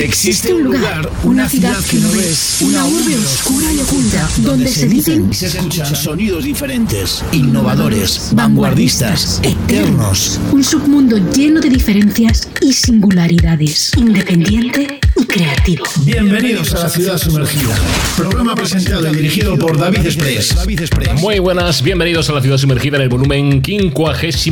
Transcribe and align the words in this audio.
Existe 0.00 0.54
un 0.54 0.64
lugar, 0.64 1.10
una 1.24 1.46
ciudad 1.46 1.76
que 1.84 1.98
no 1.98 2.10
ves, 2.12 2.62
una 2.62 2.86
urbe 2.86 3.18
oscura 3.18 3.70
y 3.70 3.80
oculta, 3.80 4.30
donde 4.38 4.66
se 4.66 4.88
dicen 4.88 5.28
y 5.30 5.34
se 5.34 5.48
escuchan 5.48 5.94
sonidos 5.94 6.44
diferentes, 6.44 7.22
innovadores, 7.32 8.30
vanguardistas, 8.32 9.42
eternos. 9.42 10.40
Un 10.52 10.64
submundo 10.64 11.18
lleno 11.18 11.60
de 11.60 11.68
diferencias 11.68 12.48
y 12.62 12.72
singularidades, 12.72 13.92
independiente 13.98 14.99
creativo. 15.26 15.84
Bienvenidos 16.04 16.74
a 16.74 16.84
la 16.84 16.88
ciudad 16.88 17.18
sumergida. 17.18 17.74
Programa 18.16 18.54
presentado 18.54 19.08
y 19.12 19.16
dirigido 19.16 19.56
por 19.58 19.78
David 19.78 20.06
Express. 20.06 20.56
Muy 21.16 21.38
buenas, 21.38 21.82
bienvenidos 21.82 22.28
a 22.30 22.34
la 22.34 22.42
ciudad 22.42 22.58
sumergida 22.58 22.96
en 22.96 23.02
el 23.02 23.08
volumen 23.08 23.62
56. 23.64 24.50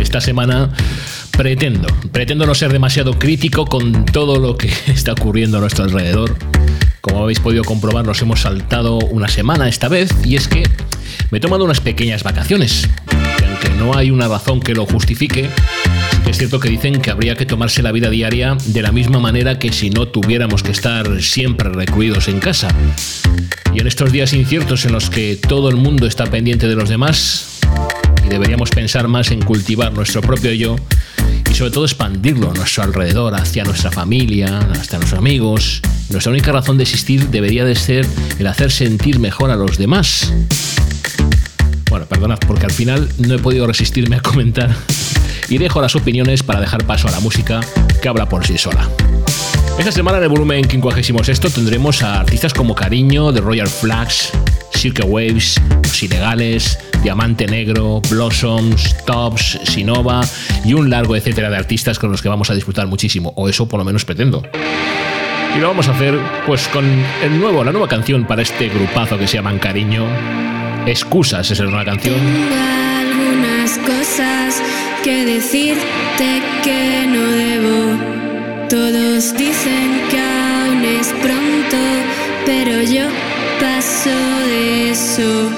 Esta 0.00 0.20
semana 0.20 0.72
pretendo, 1.36 1.88
pretendo 2.12 2.46
no 2.46 2.54
ser 2.54 2.72
demasiado 2.72 3.18
crítico 3.18 3.66
con 3.66 4.04
todo 4.06 4.38
lo 4.38 4.56
que 4.56 4.70
está 4.86 5.12
ocurriendo 5.12 5.58
a 5.58 5.60
nuestro 5.60 5.84
alrededor. 5.84 6.36
Como 7.00 7.22
habéis 7.22 7.40
podido 7.40 7.62
comprobar, 7.64 8.04
nos 8.04 8.20
hemos 8.22 8.40
saltado 8.40 8.98
una 8.98 9.28
semana 9.28 9.68
esta 9.68 9.88
vez 9.88 10.10
y 10.24 10.36
es 10.36 10.48
que 10.48 10.64
me 11.30 11.38
he 11.38 11.40
tomado 11.40 11.64
unas 11.64 11.80
pequeñas 11.80 12.22
vacaciones. 12.22 12.88
Que 13.60 13.68
aunque 13.68 13.82
no 13.82 13.96
hay 13.96 14.10
una 14.10 14.28
razón 14.28 14.60
que 14.60 14.74
lo 14.74 14.86
justifique, 14.86 15.48
es 16.28 16.38
cierto 16.38 16.60
que 16.60 16.68
dicen 16.68 17.00
que 17.00 17.10
habría 17.10 17.36
que 17.36 17.46
tomarse 17.46 17.82
la 17.82 17.92
vida 17.92 18.10
diaria 18.10 18.56
de 18.66 18.82
la 18.82 18.92
misma 18.92 19.20
manera 19.20 19.58
que 19.58 19.72
si 19.72 19.90
no 19.90 20.08
tuviéramos 20.08 20.62
que 20.62 20.72
estar 20.72 21.22
siempre 21.22 21.70
recluidos 21.70 22.28
en 22.28 22.40
casa. 22.40 22.68
Y 23.72 23.80
en 23.80 23.86
estos 23.86 24.12
días 24.12 24.32
inciertos 24.32 24.84
en 24.84 24.92
los 24.92 25.10
que 25.10 25.36
todo 25.36 25.68
el 25.68 25.76
mundo 25.76 26.06
está 26.06 26.26
pendiente 26.26 26.66
de 26.66 26.74
los 26.74 26.88
demás 26.88 27.60
y 28.24 28.28
deberíamos 28.28 28.70
pensar 28.70 29.06
más 29.08 29.30
en 29.30 29.40
cultivar 29.40 29.92
nuestro 29.92 30.20
propio 30.20 30.52
yo 30.52 30.76
y 31.50 31.54
sobre 31.54 31.70
todo 31.70 31.84
expandirlo 31.84 32.50
a 32.50 32.54
nuestro 32.54 32.82
alrededor, 32.82 33.34
hacia 33.34 33.64
nuestra 33.64 33.90
familia, 33.90 34.58
hasta 34.72 34.98
nuestros 34.98 35.18
amigos. 35.18 35.80
Nuestra 36.10 36.32
única 36.32 36.52
razón 36.52 36.76
de 36.76 36.84
existir 36.84 37.28
debería 37.28 37.64
de 37.64 37.74
ser 37.74 38.06
el 38.38 38.46
hacer 38.46 38.70
sentir 38.70 39.18
mejor 39.18 39.50
a 39.50 39.56
los 39.56 39.78
demás. 39.78 40.32
Bueno, 41.96 42.08
perdonad, 42.10 42.38
porque 42.46 42.66
al 42.66 42.72
final 42.72 43.08
no 43.16 43.36
he 43.36 43.38
podido 43.38 43.66
resistirme 43.66 44.16
a 44.16 44.20
comentar 44.20 44.68
y 45.48 45.56
dejo 45.56 45.80
las 45.80 45.96
opiniones 45.96 46.42
para 46.42 46.60
dejar 46.60 46.84
paso 46.84 47.08
a 47.08 47.10
la 47.10 47.20
música 47.20 47.60
que 48.02 48.08
habla 48.10 48.28
por 48.28 48.46
sí 48.46 48.58
sola. 48.58 48.86
Esta 49.78 49.90
semana 49.90 50.18
en 50.18 50.24
el 50.24 50.28
volumen 50.28 50.68
56 50.68 51.40
tendremos 51.54 52.02
a 52.02 52.20
artistas 52.20 52.52
como 52.52 52.74
Cariño, 52.74 53.32
The 53.32 53.40
Royal 53.40 53.66
Flags, 53.66 54.30
Cirque 54.74 55.04
Waves, 55.04 55.58
Los 55.84 56.02
Ilegales, 56.02 56.78
Diamante 57.02 57.46
Negro, 57.46 58.02
Blossoms, 58.10 58.94
Tops, 59.06 59.58
Sinova 59.64 60.20
y 60.66 60.74
un 60.74 60.90
largo 60.90 61.16
etcétera 61.16 61.48
de 61.48 61.56
artistas 61.56 61.98
con 61.98 62.10
los 62.10 62.20
que 62.20 62.28
vamos 62.28 62.50
a 62.50 62.54
disfrutar 62.54 62.86
muchísimo, 62.88 63.32
o 63.36 63.48
eso 63.48 63.66
por 63.68 63.78
lo 63.78 63.86
menos 63.86 64.04
pretendo. 64.04 64.42
Y 65.54 65.58
lo 65.58 65.68
vamos 65.68 65.88
a 65.88 65.92
hacer 65.92 66.18
pues 66.46 66.68
con 66.68 66.84
el 67.22 67.38
nuevo, 67.38 67.64
la 67.64 67.72
nueva 67.72 67.88
canción 67.88 68.24
para 68.24 68.42
este 68.42 68.68
grupazo 68.68 69.18
que 69.18 69.26
se 69.26 69.36
llama 69.36 69.58
Cariño. 69.58 70.04
Excusas 70.86 71.50
es 71.50 71.60
nueva 71.60 71.84
canción. 71.84 72.14
Tengo 72.14 72.54
algunas 73.00 73.78
cosas 73.78 74.62
que 75.02 75.24
decirte 75.24 76.42
que 76.62 77.06
no 77.06 77.22
debo. 77.22 78.16
Todos 78.68 79.36
dicen 79.36 80.02
que 80.10 80.18
aún 80.18 80.84
es 80.84 81.08
pronto, 81.22 81.76
pero 82.44 82.82
yo 82.82 83.06
paso 83.60 84.10
de 84.46 84.90
eso. 84.90 85.50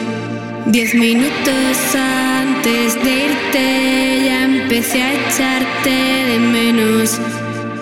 Diez 0.66 0.94
minutos 0.94 1.94
antes 1.94 3.02
de 3.02 3.24
irte 3.24 4.22
ya 4.26 4.44
empecé 4.44 5.02
a 5.02 5.12
echarte 5.14 5.90
de 5.90 6.38
menos. 6.38 7.18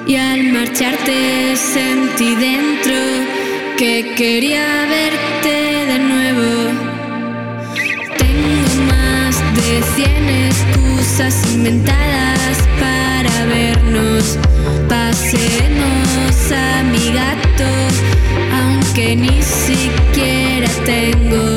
Y 0.08 0.14
al 0.14 0.52
marcharte 0.52 1.56
sentí 1.56 2.36
dentro 2.36 2.94
que 3.76 4.14
quería 4.16 4.86
verte 4.88 5.84
de 5.84 5.98
nuevo. 5.98 6.70
Tengo 8.16 8.84
más 8.86 9.34
de 9.56 9.82
cien 9.96 10.28
excusas 10.46 11.52
inventadas 11.52 12.58
para 12.78 13.46
vernos. 13.46 14.38
Pasemos 14.88 16.52
a 16.52 16.84
mi 16.84 17.12
gato, 17.12 17.70
aunque 18.54 19.16
ni 19.16 19.42
siquiera 19.42 20.68
tengo. 20.84 21.55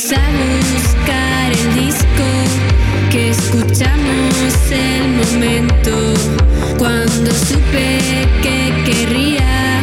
O 0.00 0.02
quizá 0.02 0.16
buscar 0.72 1.52
el 1.52 1.84
disco 1.84 2.24
que 3.10 3.30
escuchamos 3.32 4.54
el 4.70 5.08
momento. 5.10 6.14
Cuando 6.78 7.30
supe 7.30 7.98
que 8.40 8.72
querría 8.86 9.82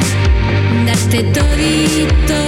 darte 0.88 1.22
todito 1.22 2.47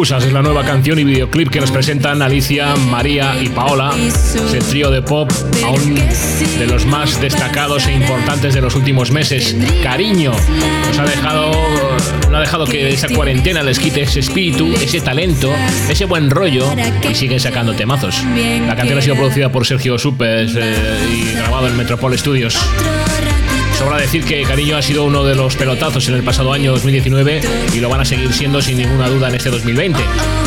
Excusas 0.00 0.24
es 0.24 0.32
la 0.32 0.40
nueva 0.40 0.64
canción 0.64 0.98
y 0.98 1.04
videoclip 1.04 1.50
que 1.50 1.60
nos 1.60 1.70
presentan 1.70 2.22
Alicia, 2.22 2.74
María 2.74 3.34
y 3.38 3.50
Paola. 3.50 3.90
Es 3.98 4.34
el 4.54 4.64
trío 4.64 4.90
de 4.90 5.02
pop 5.02 5.30
aún 5.62 5.94
de 5.94 6.66
los 6.66 6.86
más 6.86 7.20
destacados 7.20 7.86
e 7.86 7.92
importantes 7.92 8.54
de 8.54 8.62
los 8.62 8.74
últimos 8.76 9.10
meses. 9.10 9.54
Cariño 9.82 10.32
nos 10.86 10.98
ha 10.98 11.04
dejado, 11.04 11.52
no 12.30 12.36
ha 12.38 12.40
dejado 12.40 12.64
que 12.64 12.88
esa 12.88 13.08
cuarentena 13.08 13.62
les 13.62 13.78
quite 13.78 14.00
ese 14.00 14.20
espíritu, 14.20 14.72
ese 14.72 15.02
talento, 15.02 15.52
ese 15.90 16.06
buen 16.06 16.30
rollo 16.30 16.64
y 17.06 17.14
siguen 17.14 17.38
sacando 17.38 17.74
temazos. 17.74 18.24
La 18.66 18.76
canción 18.76 18.98
ha 18.98 19.02
sido 19.02 19.16
producida 19.16 19.52
por 19.52 19.66
Sergio 19.66 19.98
Supes 19.98 20.52
eh, 20.56 21.08
y 21.12 21.34
grabado 21.34 21.68
en 21.68 21.76
Metropole 21.76 22.16
Studios. 22.16 22.58
Sobra 23.80 23.96
decir 23.96 24.22
que 24.26 24.42
Cariño 24.42 24.76
ha 24.76 24.82
sido 24.82 25.04
uno 25.04 25.24
de 25.24 25.34
los 25.34 25.56
pelotazos 25.56 26.06
en 26.08 26.14
el 26.14 26.22
pasado 26.22 26.52
año 26.52 26.70
2019 26.72 27.40
y 27.74 27.80
lo 27.80 27.88
van 27.88 28.02
a 28.02 28.04
seguir 28.04 28.30
siendo 28.30 28.60
sin 28.60 28.76
ninguna 28.76 29.08
duda 29.08 29.30
en 29.30 29.36
este 29.36 29.48
2020. 29.48 29.98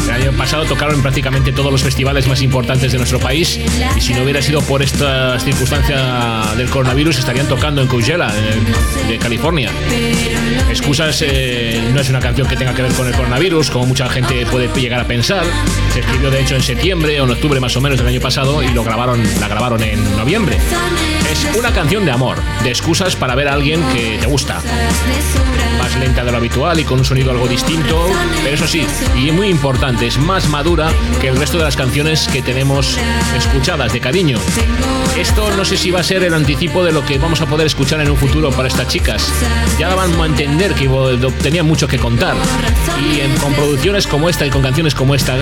El 0.06 0.12
año 0.12 0.38
pasado 0.38 0.66
tocaron 0.66 0.98
en 0.98 1.02
prácticamente 1.02 1.52
todos 1.52 1.72
los 1.72 1.82
festivales 1.82 2.28
más 2.28 2.44
importantes 2.44 2.92
de 2.92 3.00
nuestro 3.00 3.18
país 3.18 3.60
y 3.98 4.02
si 4.02 4.14
no 4.14 4.22
hubiera 4.22 4.40
sido 4.40 4.62
por 4.62 4.84
esta 4.84 5.40
circunstancia 5.40 6.54
del 6.56 6.70
coronavirus 6.70 7.18
estarían 7.18 7.48
tocando 7.48 7.82
en 7.82 7.88
Coachella, 7.88 8.32
de 9.08 9.18
California. 9.18 9.72
Excusas 10.74 11.22
eh, 11.22 11.88
no 11.94 12.02
es 12.02 12.10
una 12.10 12.20
canción 12.20 12.48
que 12.48 12.56
tenga 12.56 12.74
que 12.74 12.82
ver 12.82 12.92
con 12.94 13.08
el 13.08 13.14
coronavirus, 13.14 13.70
como 13.70 13.86
mucha 13.86 14.10
gente 14.10 14.44
puede 14.48 14.68
llegar 14.74 15.00
a 15.02 15.06
pensar. 15.06 15.44
Se 15.94 16.00
escribió 16.00 16.32
de 16.32 16.42
hecho 16.42 16.56
en 16.56 16.64
septiembre 16.64 17.22
o 17.22 17.26
en 17.26 17.30
octubre 17.30 17.60
más 17.60 17.78
o 17.78 17.82
menos 17.82 18.00
del 18.00 18.08
año 18.08 18.20
pasado 18.20 18.64
y 18.64 18.70
lo 18.70 18.84
grabaron, 18.84 19.22
la 19.40 19.48
grabaron 19.48 19.84
en 19.84 20.04
noviembre. 20.18 20.58
Es 21.32 21.48
una 21.56 21.72
canción 21.72 22.06
de 22.06 22.12
amor, 22.12 22.38
de 22.64 22.70
excusas 22.70 23.16
para 23.16 23.36
ver 23.36 23.50
a 23.50 23.54
alguien 23.54 23.84
que 23.94 24.18
te 24.20 24.26
gusta. 24.26 24.62
Más 25.78 25.96
lenta 25.98 26.24
de 26.24 26.32
lo 26.32 26.38
habitual 26.38 26.80
y 26.80 26.84
con 26.86 26.98
un 26.98 27.06
sonido 27.06 27.30
algo 27.30 27.48
distinto, 27.48 28.10
pero 28.44 28.56
eso 28.56 28.68
sí, 28.68 28.86
y 29.16 29.32
muy 29.32 29.50
importante, 29.50 30.08
es 30.08 30.18
más 30.18 30.50
madura 30.50 30.92
que 31.22 31.28
el 31.28 31.38
resto 31.38 31.60
de 31.60 31.66
las 31.66 31.76
canciones 31.76 32.28
que 32.28 32.42
tenemos 32.42 32.98
escuchadas 33.38 33.94
de 33.94 34.00
cariño. 34.00 34.40
Esto 35.18 35.52
no 35.56 35.64
sé 35.64 35.78
si 35.78 35.92
va 35.92 36.00
a 36.00 36.04
ser 36.04 36.24
el 36.24 36.34
anticipo 36.34 36.84
de 36.84 36.92
lo 36.92 37.06
que 37.06 37.20
vamos 37.20 37.42
a 37.42 37.46
poder 37.46 37.68
escuchar 37.68 38.02
en 38.02 38.10
un 38.10 38.18
futuro 38.18 38.50
para 38.50 38.68
estas 38.68 38.88
chicas. 38.88 39.32
Ya 39.78 39.94
van 39.94 40.20
a 40.20 40.26
entender 40.26 40.63
que 40.72 40.88
tenían 41.42 41.66
mucho 41.66 41.88
que 41.88 41.98
contar. 41.98 42.36
Y 43.02 43.40
con 43.40 43.54
producciones 43.54 44.08
como 44.08 44.30
esta 44.30 44.46
y 44.46 44.50
con 44.50 44.62
canciones 44.62 44.96
como 44.96 45.14
esta, 45.14 45.36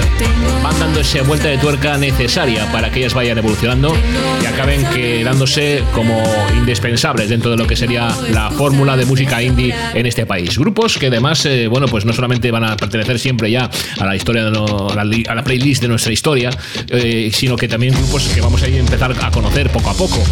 van 0.63 0.79
dando 0.79 0.99
esa 1.01 1.21
vuelta 1.21 1.47
de 1.47 1.57
tuerca 1.57 1.97
necesaria 1.97 2.71
para 2.71 2.89
que 2.89 2.99
ellas 2.99 3.13
vayan 3.13 3.37
evolucionando 3.37 3.95
y 4.41 4.45
acaben 4.45 4.83
quedándose 4.87 5.83
como 5.93 6.21
indispensables 6.57 7.29
dentro 7.29 7.51
de 7.51 7.57
lo 7.57 7.67
que 7.67 7.75
sería 7.75 8.09
la 8.31 8.49
fórmula 8.51 8.97
de 8.97 9.05
música 9.05 9.41
indie 9.43 9.75
en 9.93 10.05
este 10.05 10.25
país. 10.25 10.57
Grupos 10.57 10.97
que 10.97 11.07
además, 11.07 11.45
eh, 11.45 11.67
bueno, 11.67 11.87
pues 11.87 12.05
no 12.05 12.13
solamente 12.13 12.49
van 12.49 12.63
a 12.63 12.75
pertenecer 12.75 13.19
siempre 13.19 13.51
ya 13.51 13.69
a 13.99 14.05
la 14.05 14.15
historia, 14.15 14.45
de 14.45 15.25
a 15.27 15.35
la 15.35 15.43
playlist 15.43 15.81
de 15.83 15.87
nuestra 15.87 16.11
historia, 16.11 16.49
eh, 16.89 17.29
sino 17.33 17.55
que 17.55 17.67
también 17.67 17.93
grupos 17.93 18.27
que 18.29 18.41
vamos 18.41 18.63
a 18.63 18.67
empezar 18.67 19.15
a 19.21 19.31
conocer 19.31 19.69
poco 19.69 19.89
a 19.91 19.93
poco. 19.93 20.23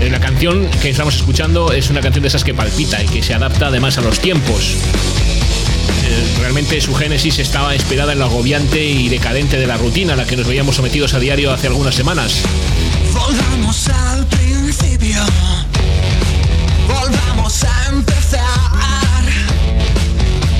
Eh, 0.00 0.10
la 0.10 0.20
canción 0.20 0.68
que 0.80 0.90
estamos 0.90 1.16
escuchando 1.16 1.72
es 1.72 1.90
una 1.90 2.00
canción 2.00 2.22
de 2.22 2.28
esas 2.28 2.44
que 2.44 2.54
palpita 2.54 3.02
y 3.02 3.06
que 3.06 3.22
se 3.22 3.34
adapta 3.34 3.66
además 3.66 3.98
a 3.98 4.00
los 4.00 4.20
tiempos. 4.20 4.76
Realmente 6.38 6.80
su 6.80 6.94
génesis 6.94 7.38
estaba 7.38 7.74
inspirada 7.74 8.12
en 8.12 8.20
lo 8.20 8.26
agobiante 8.26 8.82
y 8.82 9.08
decadente 9.08 9.58
de 9.58 9.66
la 9.66 9.76
rutina 9.76 10.14
a 10.14 10.16
la 10.16 10.24
que 10.24 10.36
nos 10.36 10.46
veíamos 10.46 10.76
sometidos 10.76 11.14
a 11.14 11.18
diario 11.18 11.52
hace 11.52 11.66
algunas 11.66 11.94
semanas. 11.94 12.40
Volvamos 13.12 13.88
al 13.88 14.24
principio. 14.26 15.20
Volvamos 16.86 17.64
a 17.64 17.88
empezar. 17.90 18.42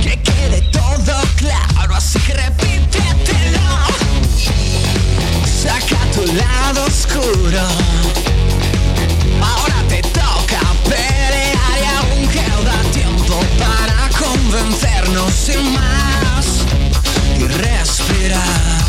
Que 0.02 0.20
quede 0.20 0.62
todo 0.72 1.14
claro, 1.36 1.94
así 1.94 2.18
que 2.18 2.34
repítetelo. 2.34 3.60
Saca 5.62 5.98
tu 6.12 6.26
lado 6.34 6.84
oscuro. 6.84 8.37
Para 14.50 14.62
convencernos 14.62 15.32
sin 15.32 15.72
más 15.74 16.64
y 17.38 17.46
respirar. 17.46 18.87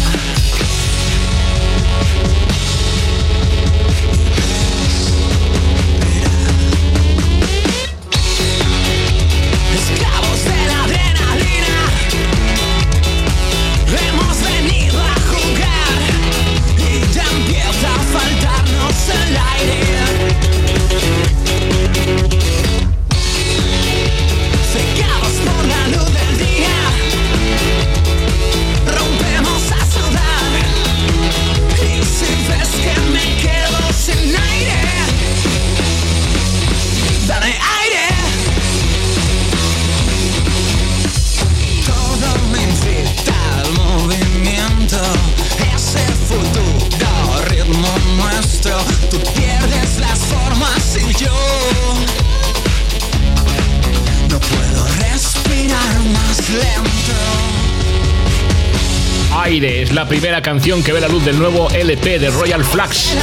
Aire 59.41 59.83
es 59.83 59.93
la 59.93 60.07
primera 60.07 60.41
canción 60.41 60.83
que 60.83 60.91
ve 60.91 60.99
la 60.99 61.07
luz 61.07 61.23
del 61.23 61.37
nuevo 61.37 61.69
LP 61.69 62.19
de 62.19 62.29
Royal 62.29 62.63
Flags. 62.63 63.15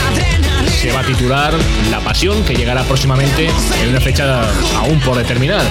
Se 0.80 0.92
va 0.92 1.00
a 1.00 1.04
titular 1.04 1.52
La 1.90 2.00
Pasión, 2.00 2.44
que 2.44 2.54
llegará 2.54 2.84
próximamente 2.84 3.48
en 3.82 3.88
una 3.88 4.00
fecha 4.00 4.42
aún 4.76 5.00
por 5.00 5.16
determinar. 5.16 5.62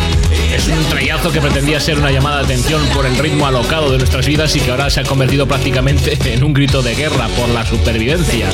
Es 0.53 0.67
un 0.67 0.83
trayazo 0.85 1.31
que 1.31 1.39
pretendía 1.39 1.79
ser 1.79 1.97
una 1.97 2.11
llamada 2.11 2.39
de 2.39 2.45
atención 2.45 2.85
por 2.93 3.05
el 3.05 3.17
ritmo 3.17 3.47
alocado 3.47 3.91
de 3.91 3.97
nuestras 3.97 4.25
vidas 4.27 4.55
y 4.55 4.59
que 4.59 4.71
ahora 4.71 4.89
se 4.89 4.99
ha 4.99 5.03
convertido 5.03 5.47
prácticamente 5.47 6.17
en 6.33 6.43
un 6.43 6.53
grito 6.53 6.81
de 6.81 6.95
guerra 6.95 7.27
por 7.29 7.49
la 7.49 7.65
supervivencia. 7.65 8.49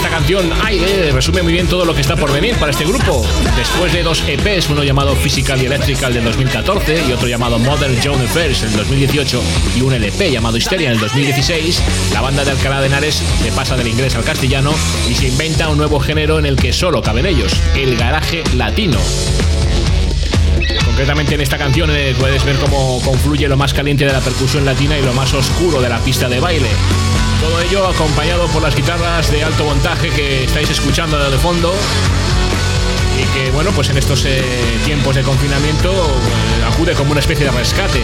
Esta 0.00 0.16
canción, 0.16 0.50
Aire, 0.64 1.12
resume 1.12 1.42
muy 1.42 1.52
bien 1.52 1.66
todo 1.66 1.84
lo 1.84 1.94
que 1.94 2.00
está 2.00 2.16
por 2.16 2.32
venir 2.32 2.56
para 2.56 2.72
este 2.72 2.86
grupo. 2.86 3.22
Después 3.54 3.92
de 3.92 4.02
dos 4.02 4.24
EPs, 4.26 4.70
uno 4.70 4.82
llamado 4.82 5.14
Physical 5.14 5.60
y 5.60 5.66
Electrical 5.66 6.14
del 6.14 6.24
2014 6.24 7.04
y 7.06 7.12
otro 7.12 7.28
llamado 7.28 7.58
Modern 7.58 7.94
Joan 8.02 8.22
Affairs 8.22 8.62
en 8.62 8.74
2018 8.74 9.42
y 9.76 9.82
un 9.82 9.92
LP 9.92 10.30
llamado 10.32 10.56
Hysteria 10.56 10.88
en 10.88 10.94
el 10.94 11.00
2016, 11.00 11.82
la 12.14 12.22
banda 12.22 12.46
de 12.46 12.52
Alcalá 12.52 12.80
de 12.80 12.86
Henares 12.86 13.22
se 13.42 13.52
pasa 13.52 13.76
del 13.76 13.88
inglés 13.88 14.14
al 14.14 14.24
castellano 14.24 14.72
y 15.06 15.14
se 15.14 15.28
inventa 15.28 15.68
un 15.68 15.76
nuevo 15.76 16.00
género 16.00 16.38
en 16.38 16.46
el 16.46 16.56
que 16.56 16.72
solo 16.72 17.02
caben 17.02 17.26
ellos, 17.26 17.52
el 17.76 17.94
garaje 17.98 18.42
latino. 18.56 18.98
Concretamente 20.86 21.34
en 21.34 21.42
esta 21.42 21.58
canción 21.58 21.90
eh, 21.90 22.14
puedes 22.18 22.42
ver 22.46 22.56
cómo 22.56 23.02
confluye 23.04 23.46
lo 23.48 23.58
más 23.58 23.74
caliente 23.74 24.06
de 24.06 24.14
la 24.14 24.20
percusión 24.20 24.64
latina 24.64 24.98
y 24.98 25.02
lo 25.02 25.12
más 25.12 25.34
oscuro 25.34 25.82
de 25.82 25.90
la 25.90 25.98
pista 25.98 26.26
de 26.26 26.40
baile. 26.40 26.70
Todo 27.40 27.60
ello 27.60 27.86
acompañado 27.86 28.46
por 28.48 28.62
las 28.62 28.74
guitarras 28.74 29.30
de 29.30 29.42
alto 29.42 29.64
montaje 29.64 30.10
que 30.10 30.44
estáis 30.44 30.68
escuchando 30.70 31.30
de 31.30 31.38
fondo 31.38 31.74
y 33.18 33.24
que 33.34 33.50
bueno 33.50 33.70
pues 33.72 33.88
en 33.88 33.98
estos 33.98 34.24
eh, 34.26 34.42
tiempos 34.84 35.14
de 35.14 35.22
confinamiento 35.22 35.90
eh, 35.90 36.64
acude 36.70 36.92
como 36.94 37.12
una 37.12 37.20
especie 37.20 37.46
de 37.46 37.52
rescate 37.52 38.00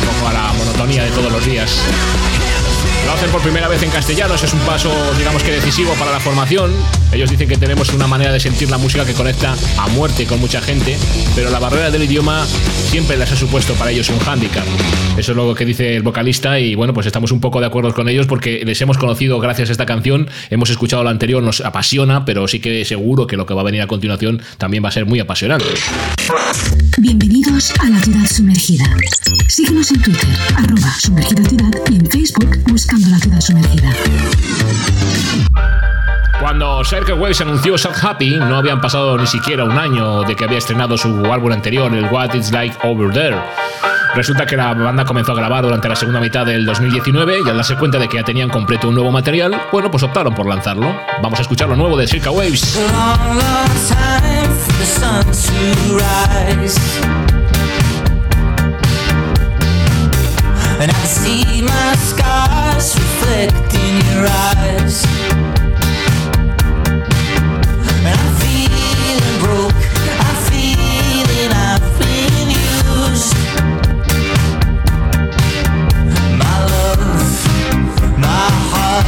un 0.00 0.08
poco 0.08 0.28
a 0.28 0.32
la 0.32 0.52
monotonía 0.52 1.04
de 1.04 1.10
todos 1.10 1.32
los 1.32 1.44
días. 1.44 1.82
Lo 3.06 3.12
hacen 3.12 3.30
por 3.30 3.40
primera 3.42 3.68
vez 3.68 3.82
en 3.82 3.90
castellano, 3.90 4.34
ese 4.34 4.46
es 4.46 4.54
un 4.54 4.60
paso, 4.60 4.90
digamos 5.18 5.42
que 5.42 5.50
decisivo 5.50 5.92
para 5.94 6.12
la 6.12 6.20
formación. 6.20 6.72
Ellos 7.12 7.30
dicen 7.30 7.48
que 7.48 7.56
tenemos 7.56 7.92
una 7.92 8.06
manera 8.06 8.32
de 8.32 8.40
sentir 8.40 8.70
la 8.70 8.78
música 8.78 9.04
que 9.04 9.14
conecta 9.14 9.56
a 9.78 9.88
muerte 9.88 10.26
con 10.26 10.40
mucha 10.40 10.60
gente, 10.60 10.96
pero 11.34 11.50
la 11.50 11.58
barrera 11.58 11.90
del 11.90 12.04
idioma 12.04 12.46
siempre 12.46 13.16
les 13.16 13.32
ha 13.32 13.36
supuesto 13.36 13.74
para 13.74 13.90
ellos 13.90 14.08
un 14.10 14.18
hándicap. 14.20 14.64
Eso 15.16 15.32
es 15.32 15.36
lo 15.36 15.54
que 15.54 15.64
dice 15.64 15.96
el 15.96 16.02
vocalista 16.02 16.58
y 16.60 16.74
bueno, 16.74 16.94
pues 16.94 17.06
estamos 17.06 17.32
un 17.32 17.40
poco 17.40 17.60
de 17.60 17.66
acuerdo 17.66 17.92
con 17.92 18.08
ellos 18.08 18.26
porque 18.26 18.62
les 18.64 18.80
hemos 18.80 18.96
conocido 18.96 19.40
gracias 19.40 19.70
a 19.70 19.72
esta 19.72 19.86
canción, 19.86 20.28
hemos 20.50 20.70
escuchado 20.70 21.02
la 21.02 21.10
anterior, 21.10 21.42
nos 21.42 21.60
apasiona, 21.60 22.24
pero 22.24 22.46
sí 22.48 22.60
que 22.60 22.84
seguro 22.84 23.26
que 23.26 23.36
lo 23.36 23.46
que 23.46 23.54
va 23.54 23.62
a 23.62 23.64
venir 23.64 23.82
a 23.82 23.86
continuación 23.86 24.40
también 24.58 24.84
va 24.84 24.88
a 24.88 24.92
ser 24.92 25.06
muy 25.06 25.20
apasionante. 25.20 25.66
Bienvenidos 26.98 27.72
a 27.80 27.88
la 27.88 27.98
ciudad 27.98 28.26
sumergida. 28.26 28.84
Síguenos 29.48 29.90
en 29.90 30.00
Twitter, 30.00 30.28
arroba 30.56 30.92
sumergida 31.00 31.42
ciudad 31.44 31.70
y 31.90 31.96
en 31.96 32.06
Facebook 32.06 32.56
buscando 32.68 33.08
la 33.08 33.18
ciudad 33.18 33.40
sumergida. 33.40 33.90
Cuando 36.40 36.84
Circle 36.84 37.14
Waves 37.14 37.40
anunció 37.40 37.76
Sad 37.76 37.96
Happy, 38.00 38.36
no 38.36 38.56
habían 38.56 38.80
pasado 38.80 39.18
ni 39.18 39.26
siquiera 39.26 39.64
un 39.64 39.76
año 39.76 40.22
de 40.22 40.36
que 40.36 40.44
había 40.44 40.58
estrenado 40.58 40.96
su 40.96 41.08
álbum 41.26 41.52
anterior, 41.52 41.92
el 41.94 42.04
What 42.04 42.34
It's 42.34 42.52
Like 42.52 42.76
Over 42.84 43.12
There. 43.12 43.40
Resulta 44.14 44.44
que 44.44 44.56
la 44.56 44.74
banda 44.74 45.04
comenzó 45.04 45.32
a 45.32 45.34
grabar 45.36 45.62
durante 45.62 45.88
la 45.88 45.94
segunda 45.94 46.20
mitad 46.20 46.44
del 46.44 46.66
2019 46.66 47.38
y 47.44 47.48
al 47.48 47.56
darse 47.56 47.76
cuenta 47.76 47.98
de 47.98 48.08
que 48.08 48.16
ya 48.16 48.24
tenían 48.24 48.48
completo 48.48 48.88
un 48.88 48.94
nuevo 48.94 49.12
material, 49.12 49.60
bueno, 49.70 49.90
pues 49.90 50.02
optaron 50.02 50.34
por 50.34 50.46
lanzarlo. 50.46 50.94
Vamos 51.22 51.38
a 51.38 51.42
escuchar 51.42 51.68
lo 51.68 51.76
nuevo 51.76 51.96
de 51.96 52.06
Circa 52.06 52.30
Waves. 52.30 52.78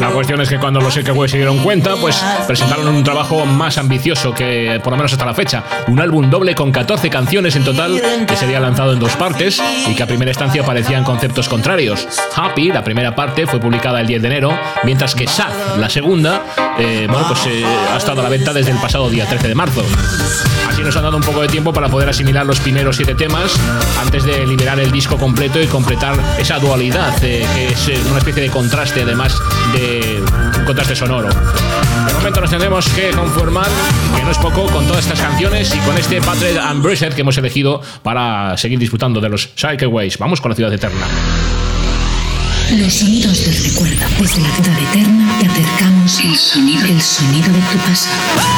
La 0.00 0.10
cuestión 0.10 0.40
es 0.40 0.48
que 0.48 0.58
cuando 0.58 0.80
los 0.80 0.96
Equaways 0.96 1.30
se 1.30 1.36
dieron 1.36 1.58
cuenta, 1.58 1.96
pues 1.96 2.22
presentaron 2.46 2.88
un 2.88 3.04
trabajo 3.04 3.46
más 3.46 3.78
ambicioso 3.78 4.34
que 4.34 4.80
por 4.82 4.92
lo 4.92 4.96
menos 4.96 5.12
hasta 5.12 5.24
la 5.24 5.34
fecha. 5.34 5.62
Un 5.88 6.00
álbum 6.00 6.30
doble 6.30 6.54
con 6.54 6.72
14 6.72 7.10
canciones 7.10 7.56
en 7.56 7.64
total 7.64 8.00
que 8.26 8.36
sería 8.36 8.60
lanzado 8.60 8.92
en 8.92 8.98
dos 8.98 9.14
partes 9.16 9.62
y 9.86 9.94
que 9.94 10.02
a 10.02 10.06
primera 10.06 10.30
instancia 10.30 10.64
parecían 10.64 11.04
conceptos 11.04 11.48
contrarios. 11.48 12.06
Happy, 12.34 12.72
la 12.72 12.84
primera 12.84 13.14
parte, 13.14 13.46
fue 13.46 13.60
publicada 13.60 14.00
el 14.00 14.06
10 14.06 14.22
de 14.22 14.28
enero, 14.28 14.58
mientras 14.84 15.14
que 15.14 15.26
Sad, 15.26 15.76
la 15.78 15.88
segunda, 15.88 16.42
eh, 16.78 17.06
bueno, 17.08 17.26
pues 17.28 17.46
eh, 17.46 17.64
ha 17.64 17.96
estado 17.96 18.20
a 18.20 18.24
la 18.24 18.30
venta 18.30 18.52
desde 18.52 18.70
el 18.70 18.78
pasado 18.78 19.10
día 19.10 19.26
13 19.26 19.48
de 19.48 19.54
marzo. 19.54 19.84
Así 20.68 20.82
nos 20.82 20.96
han 20.96 21.02
dado 21.02 21.16
un 21.16 21.22
poco 21.22 21.40
de 21.42 21.48
tiempo 21.48 21.72
para 21.72 21.88
poder 21.88 22.08
asimilar 22.08 22.46
los 22.46 22.60
primeros 22.60 22.96
siete 22.96 23.14
temas 23.14 23.52
antes 24.00 24.22
de 24.24 24.46
liberar 24.46 24.78
el 24.78 24.92
disco 24.92 25.16
completo 25.16 25.60
y 25.60 25.66
completar 25.66 26.14
esa 26.38 26.58
dualidad, 26.58 27.12
eh, 27.24 27.44
que 27.54 27.68
es 27.68 27.88
eh, 27.88 28.00
una 28.08 28.18
especie 28.18 28.44
de 28.44 28.50
contraste, 28.50 29.02
además 29.02 29.36
de 29.72 30.22
un 30.58 30.64
contraste 30.64 30.94
sonoro. 30.94 31.28
De 31.28 32.14
momento 32.14 32.40
nos 32.40 32.50
tendremos 32.50 32.88
que 32.90 33.10
conformar, 33.10 33.68
que 34.16 34.22
no 34.22 34.30
es 34.30 34.38
poco, 34.38 34.66
con 34.66 34.86
todas 34.86 35.04
estas 35.04 35.20
canciones 35.20 35.74
y 35.74 35.78
con 35.80 35.96
este 35.96 36.20
Patrick 36.20 36.56
and 36.58 36.82
Bruiser 36.82 37.14
que 37.14 37.22
hemos 37.22 37.36
elegido 37.38 37.80
para 38.02 38.56
seguir 38.56 38.78
disfrutando 38.78 39.20
de 39.20 39.28
los 39.30 39.48
Cycleways. 39.56 40.18
Vamos 40.18 40.40
con 40.40 40.50
la 40.50 40.54
ciudad 40.54 40.72
eterna. 40.72 41.06
Los 42.70 42.94
sonidos 42.94 43.44
del 43.46 43.56
recuerdo. 43.64 44.06
Desde 44.20 44.42
la 44.42 44.54
ciudad 44.54 44.78
eterna 44.78 45.38
te 45.40 45.46
acercamos 45.46 46.20
el 46.20 46.36
sonido, 46.36 46.84
el 46.84 47.00
sonido 47.00 47.48
de 47.50 47.60
tu 47.60 47.78
pasado. 47.78 48.57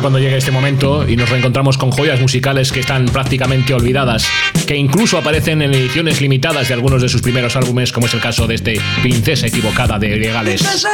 Cuando 0.00 0.18
llega 0.18 0.36
este 0.36 0.50
momento 0.50 1.08
y 1.08 1.16
nos 1.16 1.28
reencontramos 1.28 1.76
con 1.76 1.90
joyas 1.90 2.20
musicales 2.20 2.72
que 2.72 2.80
están 2.80 3.06
prácticamente 3.06 3.74
olvidadas, 3.74 4.26
que 4.66 4.76
incluso 4.76 5.18
aparecen 5.18 5.60
en 5.62 5.74
ediciones 5.74 6.20
limitadas 6.20 6.68
de 6.68 6.74
algunos 6.74 7.02
de 7.02 7.08
sus 7.08 7.20
primeros 7.20 7.56
álbumes, 7.56 7.92
como 7.92 8.06
es 8.06 8.14
el 8.14 8.20
caso 8.20 8.46
de 8.46 8.54
este 8.54 8.80
Princesa 9.02 9.46
Equivocada 9.46 9.98
de 9.98 10.16
Legales. 10.16 10.60
Estás 10.60 10.86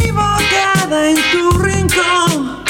equivocada 0.00 1.10
en 1.10 1.16
tu 1.32 1.58
rincón. 1.58 2.64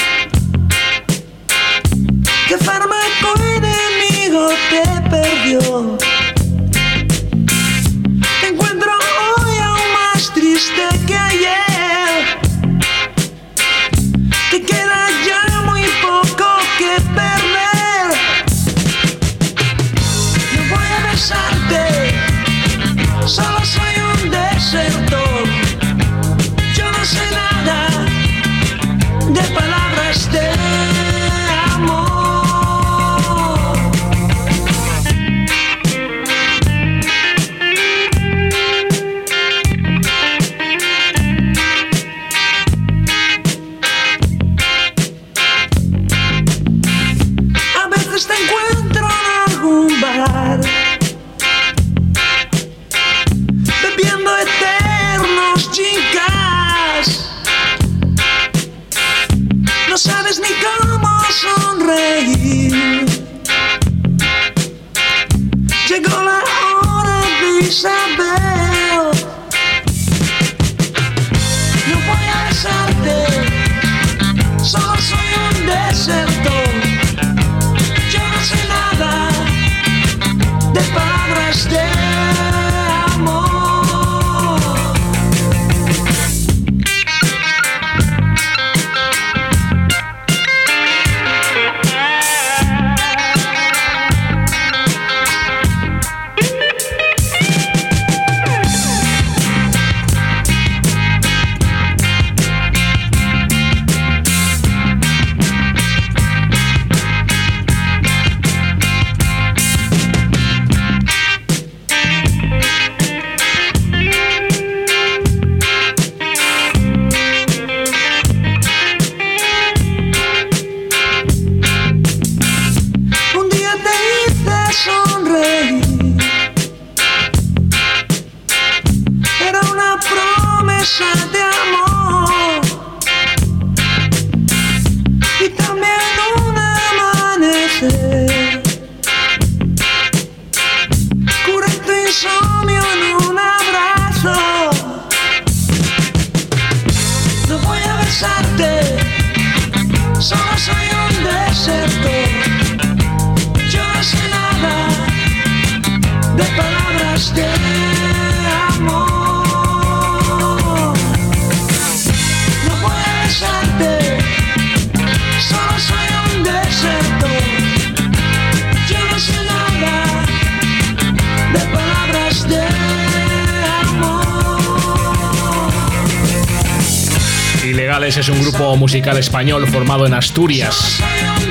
Es 178.17 178.29
un 178.29 178.41
grupo 178.41 178.77
musical 178.77 179.19
español 179.19 179.67
formado 179.67 180.07
en 180.07 180.15
Asturias. 180.15 181.01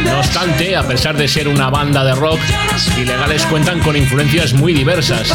No 0.06 0.20
obstante, 0.20 0.78
a 0.78 0.88
pesar 0.88 1.18
de 1.18 1.28
ser 1.28 1.50
una 1.50 1.70
banda 1.70 2.06
de 2.06 2.16
rock, 2.16 2.40
Ilegales 2.98 3.46
cuentan 3.48 3.82
con 3.82 3.98
influencias 3.98 4.54
muy 4.54 4.74
diversas 4.74 5.34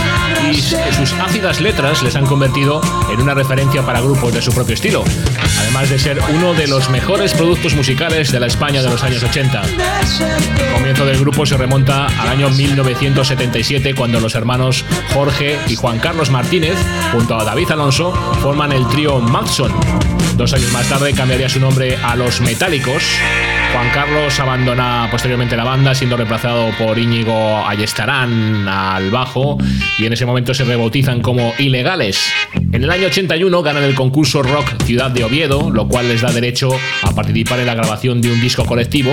y 0.50 0.62
sus 0.62 1.12
ácidas 1.12 1.61
letras 1.61 2.02
les 2.02 2.16
han 2.16 2.25
convertido 2.25 2.80
en 3.12 3.20
una 3.20 3.35
referencia 3.35 3.85
para 3.85 4.00
grupos 4.00 4.32
de 4.32 4.40
su 4.40 4.52
propio 4.52 4.73
estilo, 4.73 5.04
además 5.61 5.90
de 5.90 5.99
ser 5.99 6.18
uno 6.35 6.54
de 6.54 6.66
los 6.66 6.88
mejores 6.88 7.35
productos 7.35 7.75
musicales 7.75 8.32
de 8.32 8.40
la 8.40 8.47
España 8.47 8.82
de 8.82 8.88
los 8.88 9.02
años 9.02 9.23
80. 9.23 9.62
El 9.64 10.73
comienzo 10.73 11.04
del 11.04 11.20
grupo 11.20 11.44
se 11.44 11.58
remonta 11.58 12.06
al 12.06 12.28
año 12.28 12.49
1977 12.49 13.94
cuando 13.94 14.18
los 14.18 14.35
hermanos 14.35 14.82
Jorge 15.12 15.58
y 15.68 15.76
Juan 15.76 15.99
Carlos 15.99 16.30
Martínez, 16.30 16.76
junto 17.12 17.38
a 17.38 17.44
David 17.44 17.70
Alonso, 17.73 18.14
forman 18.40 18.73
el 18.73 18.88
trío 18.88 19.20
Maxson. 19.20 19.73
Dos 20.38 20.52
años 20.52 20.71
más 20.73 20.88
tarde 20.88 21.12
cambiaría 21.14 21.49
su 21.49 21.59
nombre 21.59 21.97
a 21.97 22.14
Los 22.14 22.40
Metálicos. 22.40 23.02
Juan 23.73 23.90
Carlos 23.92 24.38
abandona 24.38 25.09
posteriormente 25.11 25.57
la 25.57 25.64
banda, 25.64 25.97
siendo 25.97 26.16
reemplazado 26.16 26.71
por 26.78 26.97
Íñigo 26.97 27.66
Ayestarán 27.66 28.68
al 28.68 29.11
bajo, 29.11 29.59
y 29.99 30.07
en 30.07 30.12
ese 30.12 30.26
momento 30.26 30.54
se 30.54 30.62
rebautizan 30.62 31.23
como 31.23 31.52
Ilegales. 31.59 32.30
En 32.54 32.85
el 32.85 32.88
año 32.88 33.09
81 33.09 33.62
ganan 33.64 33.83
el 33.83 33.97
concurso 33.97 34.45
Rock 34.45 34.80
Ciudad 34.85 35.11
de 35.11 35.25
Oviedo, 35.25 35.71
lo 35.71 35.88
cual 35.88 36.09
les 36.09 36.21
da 36.21 36.30
derecho 36.30 36.71
a 37.02 37.12
participar 37.16 37.59
en 37.59 37.66
la 37.66 37.75
grabación 37.75 38.21
de 38.21 38.30
un 38.30 38.40
disco 38.40 38.64
colectivo 38.64 39.12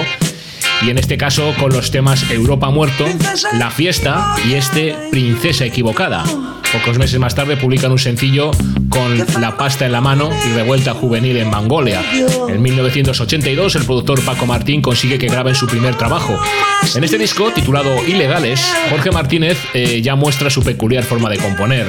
y 0.82 0.90
en 0.90 0.98
este 0.98 1.18
caso 1.18 1.54
con 1.60 1.72
los 1.72 1.92
temas 1.92 2.30
Europa 2.30 2.70
Muerto, 2.70 3.06
La 3.54 3.72
Fiesta 3.72 4.36
y 4.48 4.54
este 4.54 4.96
Princesa 5.12 5.66
Equivocada. 5.66 6.24
Pocos 6.72 6.98
meses 6.98 7.20
más 7.20 7.36
tarde 7.36 7.56
publican 7.56 7.92
un 7.92 8.00
sencillo 8.00 8.52
con 8.90 9.18
La 9.40 9.56
pasta 9.58 9.86
en 9.86 9.92
la 9.92 10.02
mano 10.02 10.30
y 10.46 10.54
Revuelta 10.54 10.94
Juvenil 10.94 11.38
en 11.38 11.50
Mongolia. 11.50 12.02
En 12.50 12.62
1982 12.62 13.76
el 13.76 13.86
productor 13.86 14.22
Paco 14.24 14.46
Martín 14.46 14.82
consigue 14.82 15.18
que 15.18 15.28
graben 15.28 15.56
su 15.56 15.68
primer 15.68 15.96
trabajo. 15.96 16.38
En 16.94 17.04
este 17.04 17.18
disco, 17.18 17.52
titulado 17.52 18.06
Ilegales, 18.06 18.62
Jorge 18.90 19.12
Martínez 19.12 19.58
eh, 19.74 20.02
ya 20.02 20.16
muestra 20.16 20.50
su 20.50 20.64
peculiar 20.64 21.04
forma 21.04 21.30
de 21.30 21.38
componer, 21.38 21.88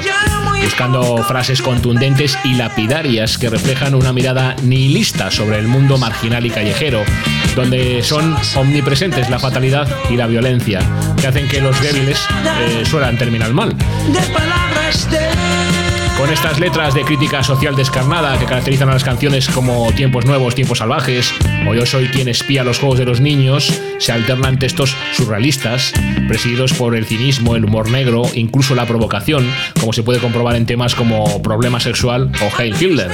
buscando 0.62 1.18
frases 1.24 1.62
contundentes 1.62 2.38
y 2.44 2.54
lapidarias 2.54 3.38
que 3.38 3.50
reflejan 3.50 3.94
una 3.94 4.12
mirada 4.12 4.56
nihilista 4.62 5.30
sobre 5.30 5.58
el 5.58 5.66
mundo 5.66 5.98
marginal 5.98 6.46
y 6.46 6.50
callejero, 6.50 7.02
donde 7.56 8.02
son 8.02 8.36
omnipresentes 8.54 9.28
la 9.30 9.38
fatalidad 9.38 9.88
y 10.10 10.16
la 10.16 10.26
violencia, 10.26 10.80
que 11.20 11.26
hacen 11.26 11.48
que 11.48 11.60
los 11.60 11.80
débiles 11.80 12.20
eh, 12.60 12.84
suelan 12.84 13.18
terminar 13.18 13.52
mal. 13.52 13.74
Con 16.26 16.32
estas 16.32 16.58
letras 16.58 16.92
de 16.92 17.04
crítica 17.04 17.44
social 17.44 17.76
descarnada 17.76 18.36
que 18.36 18.46
caracterizan 18.46 18.88
a 18.88 18.94
las 18.94 19.04
canciones 19.04 19.48
como 19.48 19.92
Tiempos 19.92 20.26
Nuevos, 20.26 20.56
Tiempos 20.56 20.78
Salvajes 20.78 21.32
o 21.68 21.72
Yo 21.72 21.86
soy 21.86 22.08
quien 22.08 22.26
espía 22.26 22.64
los 22.64 22.80
juegos 22.80 22.98
de 22.98 23.04
los 23.04 23.20
niños, 23.20 23.80
se 23.98 24.10
alternan 24.10 24.58
textos 24.58 24.96
surrealistas, 25.12 25.92
presididos 26.26 26.72
por 26.72 26.96
el 26.96 27.06
cinismo, 27.06 27.54
el 27.54 27.64
humor 27.64 27.90
negro, 27.90 28.24
incluso 28.34 28.74
la 28.74 28.86
provocación, 28.86 29.48
como 29.78 29.92
se 29.92 30.02
puede 30.02 30.18
comprobar 30.18 30.56
en 30.56 30.66
temas 30.66 30.96
como 30.96 31.40
Problema 31.42 31.78
Sexual 31.78 32.32
o 32.42 32.60
Hail 32.60 32.74
Hitler. 32.74 33.12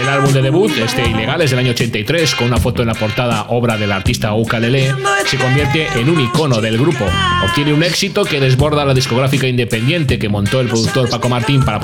El 0.00 0.08
álbum 0.08 0.32
de 0.32 0.42
debut, 0.42 0.70
este 0.76 1.08
Ilegal, 1.08 1.40
es 1.42 1.50
del 1.50 1.60
año 1.60 1.70
83, 1.70 2.34
con 2.34 2.48
una 2.48 2.58
foto 2.58 2.82
en 2.82 2.88
la 2.88 2.94
portada, 2.94 3.46
obra 3.48 3.76
del 3.76 3.92
artista 3.92 4.34
Ukalele, 4.34 4.94
se 5.26 5.38
convierte 5.38 5.88
en 5.96 6.10
un 6.10 6.20
icono 6.20 6.60
del 6.60 6.76
grupo. 6.76 7.06
Obtiene 7.44 7.72
un 7.72 7.82
éxito 7.82 8.24
que 8.24 8.40
desborda 8.40 8.84
la 8.84 8.94
discográfica 8.94 9.46
independiente 9.46 10.18
que 10.18 10.28
montó 10.28 10.60
el 10.60 10.68
productor 10.68 11.08
Paco 11.08 11.28
Martín 11.28 11.64
para 11.64 11.80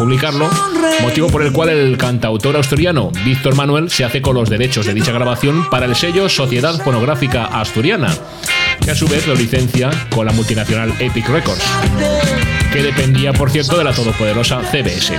motivo 1.03 1.29
por 1.29 1.43
el 1.43 1.53
cual 1.53 1.69
el 1.71 1.97
cantautor 1.99 2.57
asturiano 2.57 3.11
Víctor 3.25 3.55
Manuel 3.55 3.91
se 3.91 4.05
hace 4.05 4.23
con 4.23 4.35
los 4.35 4.49
derechos 4.49 4.87
de 4.87 4.95
dicha 4.95 5.13
grabación 5.13 5.69
para 5.71 5.87
el 5.87 5.95
sello 5.95 6.29
Sociedad 6.29 6.79
Fonográfica 6.83 7.47
Asturiana, 7.47 8.15
que 8.83 8.91
a 8.91 8.95
su 8.95 9.07
vez 9.09 9.27
lo 9.27 9.35
licencia 9.35 9.91
con 10.11 10.27
la 10.27 10.33
multinacional 10.33 10.95
Epic 11.01 11.29
Records 11.29 11.65
que 12.73 12.83
dependía, 12.83 13.33
por 13.35 13.51
cierto, 13.51 13.77
de 13.77 13.85
la 13.85 13.93
todopoderosa 13.93 14.61
CBS. 14.63 15.13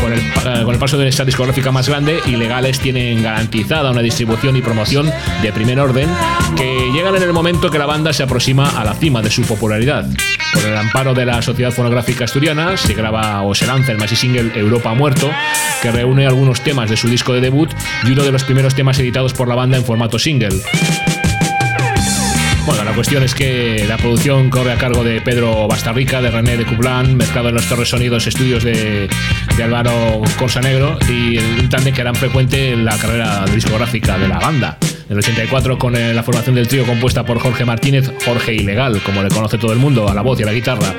Con 0.00 0.12
el, 0.12 0.32
con 0.64 0.74
el 0.74 0.78
paso 0.78 0.96
de 0.96 1.08
esta 1.08 1.24
discográfica 1.24 1.72
más 1.72 1.88
grande, 1.88 2.20
Ilegales 2.26 2.78
tienen 2.78 3.22
garantizada 3.22 3.90
una 3.90 4.00
distribución 4.00 4.56
y 4.56 4.62
promoción 4.62 5.10
de 5.42 5.52
primer 5.52 5.80
orden 5.80 6.08
que 6.56 6.90
llegan 6.92 7.16
en 7.16 7.22
el 7.24 7.32
momento 7.32 7.70
que 7.70 7.78
la 7.78 7.86
banda 7.86 8.12
se 8.12 8.22
aproxima 8.22 8.80
a 8.80 8.84
la 8.84 8.94
cima 8.94 9.22
de 9.22 9.30
su 9.30 9.42
popularidad. 9.42 10.06
Con 10.52 10.64
el 10.64 10.76
amparo 10.76 11.12
de 11.12 11.26
la 11.26 11.42
Sociedad 11.42 11.72
Fonográfica 11.72 12.24
Asturiana, 12.24 12.76
se 12.76 12.94
graba 12.94 13.42
o 13.42 13.54
se 13.54 13.66
lanza 13.66 13.90
el 13.90 13.98
maxi 13.98 14.14
single 14.14 14.52
Europa 14.54 14.94
Muerto, 14.94 15.30
que 15.82 15.90
reúne 15.90 16.26
algunos 16.26 16.60
temas 16.60 16.90
de 16.90 16.96
su 16.96 17.08
disco 17.08 17.32
de 17.32 17.40
debut 17.40 17.70
y 18.04 18.12
uno 18.12 18.22
de 18.22 18.30
los 18.30 18.44
primeros 18.44 18.74
temas 18.76 18.98
editados 19.00 19.32
por 19.32 19.48
la 19.48 19.56
banda 19.56 19.76
en 19.76 19.84
formato 19.84 20.18
single. 20.18 20.60
Bueno, 22.66 22.84
la 22.84 22.92
cuestión 22.94 23.22
es 23.22 23.34
que 23.34 23.84
la 23.88 23.96
producción 23.96 24.50
corre 24.50 24.72
a 24.72 24.76
cargo 24.76 25.02
de 25.02 25.20
Pedro 25.20 25.66
Bastarrica, 25.66 26.20
de 26.20 26.30
René 26.30 26.56
de 26.56 26.64
Cublan, 26.64 27.16
mezclado 27.16 27.48
en 27.48 27.54
los 27.54 27.66
Torres 27.66 27.88
Sonidos 27.88 28.26
estudios 28.26 28.62
de, 28.62 29.08
de 29.56 29.62
Álvaro 29.62 30.22
Corsanegro 30.38 30.98
y 31.08 31.38
un 31.38 31.68
tándem 31.68 31.94
que 31.94 32.00
era 32.00 32.14
frecuente 32.14 32.72
en 32.72 32.84
la 32.84 32.96
carrera 32.96 33.44
discográfica 33.46 34.18
de 34.18 34.28
la 34.28 34.38
banda. 34.38 34.78
En 35.10 35.14
el 35.14 35.18
84, 35.18 35.76
con 35.76 35.96
eh, 35.96 36.14
la 36.14 36.22
formación 36.22 36.54
del 36.54 36.68
trío 36.68 36.86
compuesta 36.86 37.24
por 37.24 37.40
Jorge 37.40 37.64
Martínez, 37.64 38.12
Jorge 38.24 38.54
Ilegal, 38.54 39.02
como 39.02 39.24
le 39.24 39.28
conoce 39.28 39.58
todo 39.58 39.72
el 39.72 39.78
mundo, 39.80 40.08
a 40.08 40.14
la 40.14 40.22
voz 40.22 40.38
y 40.38 40.44
a 40.44 40.46
la 40.46 40.52
guitarra, 40.52 40.94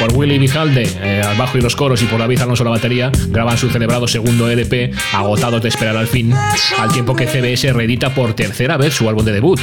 por 0.00 0.12
Willy 0.14 0.36
Vijalde, 0.38 0.82
eh, 1.00 1.22
al 1.24 1.36
bajo 1.36 1.58
y 1.58 1.60
los 1.60 1.76
coros, 1.76 2.02
y 2.02 2.06
por 2.06 2.18
David 2.18 2.40
Alonso 2.40 2.64
la 2.64 2.70
batería, 2.70 3.12
graban 3.28 3.56
su 3.56 3.70
celebrado 3.70 4.08
segundo 4.08 4.48
LP, 4.50 4.90
Agotados 5.12 5.62
de 5.62 5.68
esperar 5.68 5.96
al 5.96 6.08
fin, 6.08 6.34
al 6.80 6.92
tiempo 6.92 7.14
que 7.14 7.28
CBS 7.28 7.72
reedita 7.72 8.12
por 8.12 8.34
tercera 8.34 8.76
vez 8.76 8.94
su 8.94 9.08
álbum 9.08 9.24
de 9.24 9.32
debut. 9.32 9.60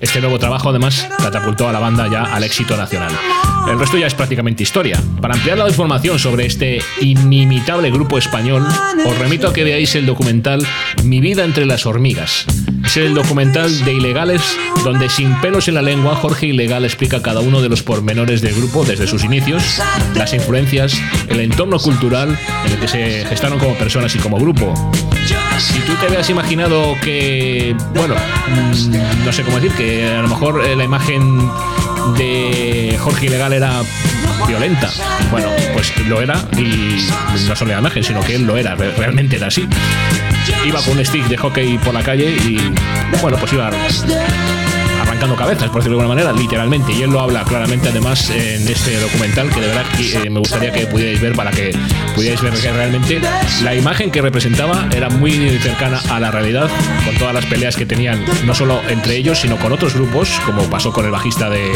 Este 0.00 0.20
nuevo 0.20 0.38
trabajo 0.38 0.70
además 0.70 1.08
catapultó 1.18 1.68
a 1.68 1.72
la 1.72 1.78
banda 1.78 2.08
ya 2.10 2.34
al 2.34 2.44
éxito 2.44 2.76
nacional. 2.76 3.12
El 3.68 3.78
resto 3.78 3.96
ya 3.96 4.06
es 4.06 4.14
prácticamente 4.14 4.62
historia. 4.62 5.02
Para 5.20 5.34
ampliar 5.34 5.58
la 5.58 5.68
información 5.68 6.18
sobre 6.18 6.46
este 6.46 6.80
inimitable 7.00 7.90
grupo 7.90 8.18
español, 8.18 8.62
os 9.06 9.18
remito 9.18 9.48
a 9.48 9.52
que 9.52 9.64
veáis 9.64 9.94
el 9.94 10.06
documental 10.06 10.64
Mi 11.02 11.20
vida 11.20 11.44
entre 11.44 11.64
las 11.64 11.86
hormigas. 11.86 12.46
Es 12.84 12.98
el 12.98 13.14
documental 13.14 13.84
de 13.84 13.94
Ilegales, 13.94 14.42
donde 14.84 15.08
sin 15.08 15.34
pelos 15.40 15.68
en 15.68 15.74
la 15.74 15.82
lengua 15.82 16.14
Jorge 16.14 16.46
Ilegal 16.46 16.84
explica 16.84 17.22
cada 17.22 17.40
uno 17.40 17.62
de 17.62 17.70
los 17.70 17.82
pormenores 17.82 18.42
del 18.42 18.54
grupo 18.54 18.84
desde 18.84 19.06
sus 19.06 19.24
inicios, 19.24 19.80
las 20.14 20.34
influencias, 20.34 21.00
el 21.28 21.40
entorno 21.40 21.78
cultural 21.78 22.38
en 22.66 22.72
el 22.72 22.78
que 22.78 22.88
se 22.88 23.24
gestaron 23.24 23.58
como 23.58 23.74
personas 23.74 24.14
y 24.14 24.18
como 24.18 24.38
grupo. 24.38 24.74
Si 25.58 25.78
tú 25.80 25.94
te 25.94 26.06
habías 26.06 26.28
imaginado 26.28 26.94
que, 27.02 27.74
bueno, 27.94 28.14
mm, 28.14 29.24
no 29.24 29.32
sé 29.32 29.42
cómo 29.42 29.58
decir, 29.58 29.72
que 29.72 30.06
a 30.06 30.22
lo 30.22 30.28
mejor 30.28 30.62
la 30.64 30.84
imagen 30.84 31.50
de 32.16 32.96
Jorge 33.00 33.26
Ilegal 33.26 33.52
era 33.52 33.82
violenta. 34.46 34.90
Bueno, 35.30 35.48
pues 35.72 35.92
lo 36.06 36.20
era 36.20 36.36
y 36.56 37.06
no 37.48 37.56
solo 37.56 37.72
la 37.72 37.78
imagen, 37.80 38.04
sino 38.04 38.20
que 38.20 38.34
él 38.36 38.46
lo 38.46 38.56
era, 38.56 38.74
re- 38.74 38.92
realmente 38.92 39.36
era 39.36 39.46
así. 39.48 39.66
Iba 40.64 40.80
con 40.82 40.98
un 40.98 41.04
stick 41.04 41.26
de 41.26 41.36
hockey 41.36 41.78
por 41.78 41.94
la 41.94 42.02
calle 42.02 42.30
y, 42.30 42.58
bueno, 43.22 43.36
pues 43.38 43.52
iba 43.52 43.70
arrancando 45.00 45.36
cabezas, 45.36 45.68
por 45.68 45.80
decirlo 45.80 45.98
de 45.98 46.02
alguna 46.02 46.22
manera, 46.22 46.32
literalmente. 46.32 46.92
Y 46.92 47.02
él 47.02 47.10
lo 47.10 47.20
habla 47.20 47.44
claramente, 47.44 47.88
además, 47.88 48.30
en 48.30 48.66
este 48.68 48.98
documental, 49.00 49.50
que 49.50 49.60
de 49.60 49.66
verdad 49.68 49.84
eh, 49.98 50.30
me 50.30 50.40
gustaría 50.40 50.72
que 50.72 50.86
pudierais 50.86 51.20
ver 51.20 51.34
para 51.34 51.50
que 51.50 51.76
pudierais 52.14 52.40
ver 52.42 52.52
que 52.54 52.72
realmente 52.72 53.20
la 53.62 53.74
imagen 53.74 54.10
que 54.10 54.22
representaba 54.22 54.88
era 54.92 55.08
muy 55.08 55.58
cercana 55.58 56.00
a 56.10 56.20
la 56.20 56.30
realidad, 56.30 56.68
con 57.04 57.14
todas 57.16 57.34
las 57.34 57.46
peleas 57.46 57.76
que 57.76 57.86
tenían, 57.86 58.24
no 58.44 58.54
solo 58.54 58.80
entre 58.88 59.16
ellos, 59.16 59.40
sino 59.40 59.56
con 59.56 59.72
otros 59.72 59.94
grupos, 59.94 60.40
como 60.44 60.62
pasó 60.64 60.92
con 60.92 61.04
el 61.04 61.10
bajista 61.10 61.50
de 61.50 61.72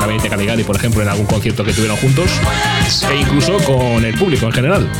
Gabinete 0.00 0.28
Caligari, 0.28 0.64
por 0.64 0.76
ejemplo, 0.76 1.02
en 1.02 1.08
algún 1.08 1.26
concierto 1.26 1.64
que 1.64 1.72
tuvieron 1.72 1.96
juntos, 1.96 2.30
e 3.10 3.16
incluso 3.16 3.56
con 3.58 4.04
el 4.04 4.14
público 4.16 4.46
en 4.46 4.52
general. 4.52 4.90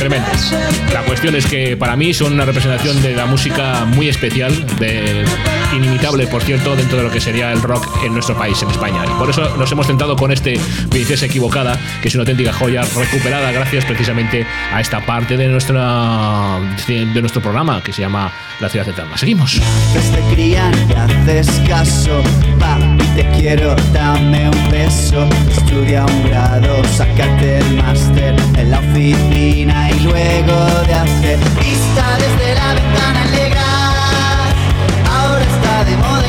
Tremendo. 0.00 0.30
La 0.94 1.02
cuestión 1.02 1.36
es 1.36 1.44
que 1.44 1.76
para 1.76 1.94
mí 1.94 2.14
son 2.14 2.32
una 2.32 2.46
representación 2.46 3.02
de 3.02 3.14
la 3.14 3.26
música 3.26 3.84
muy 3.84 4.08
especial, 4.08 4.50
de 4.78 5.26
inimitable, 5.76 6.26
por 6.26 6.42
cierto, 6.42 6.74
dentro 6.74 6.96
de 6.96 7.04
lo 7.04 7.10
que 7.10 7.20
sería 7.20 7.52
el 7.52 7.60
rock 7.60 7.86
en 8.02 8.14
nuestro 8.14 8.34
país, 8.34 8.62
en 8.62 8.70
España. 8.70 9.04
Y 9.04 9.18
por 9.18 9.28
eso 9.28 9.54
nos 9.58 9.70
hemos 9.70 9.86
centrado 9.86 10.16
con 10.16 10.32
este 10.32 10.58
Princesa 10.88 11.26
Equivocada, 11.26 11.78
que 12.00 12.08
es 12.08 12.14
una 12.14 12.22
auténtica 12.22 12.50
joya 12.50 12.80
recuperada 12.96 13.52
gracias 13.52 13.84
precisamente 13.84 14.46
a 14.72 14.80
esta 14.80 15.04
parte 15.04 15.36
de, 15.36 15.48
nuestra, 15.48 16.58
de 16.88 17.20
nuestro 17.20 17.42
programa 17.42 17.82
que 17.82 17.92
se 17.92 18.00
llama 18.00 18.32
La 18.58 18.70
Ciudad 18.70 18.88
Eterna. 18.88 19.18
Seguimos. 19.18 19.60
te 19.92 20.34
crían 20.34 20.72
haces 20.96 21.60
te 23.14 23.24
quiero, 23.36 23.74
dame 23.92 24.48
un 24.48 24.70
beso. 24.70 25.26
Estudia 25.50 26.04
un 26.04 26.28
grado, 26.28 26.82
sácate 26.96 27.58
el 27.58 27.76
máster 27.76 28.34
En 28.56 28.70
la 28.70 28.78
oficina 28.78 29.90
y 29.90 30.00
luego 30.00 30.56
de 30.86 30.94
hacer. 30.94 31.38
Vista 31.60 32.18
desde 32.18 32.54
la 32.54 32.74
ventana 32.74 33.22
alegrar 33.22 34.54
Ahora 35.08 35.44
está 35.44 35.84
de 35.84 35.96
moda 35.96 36.19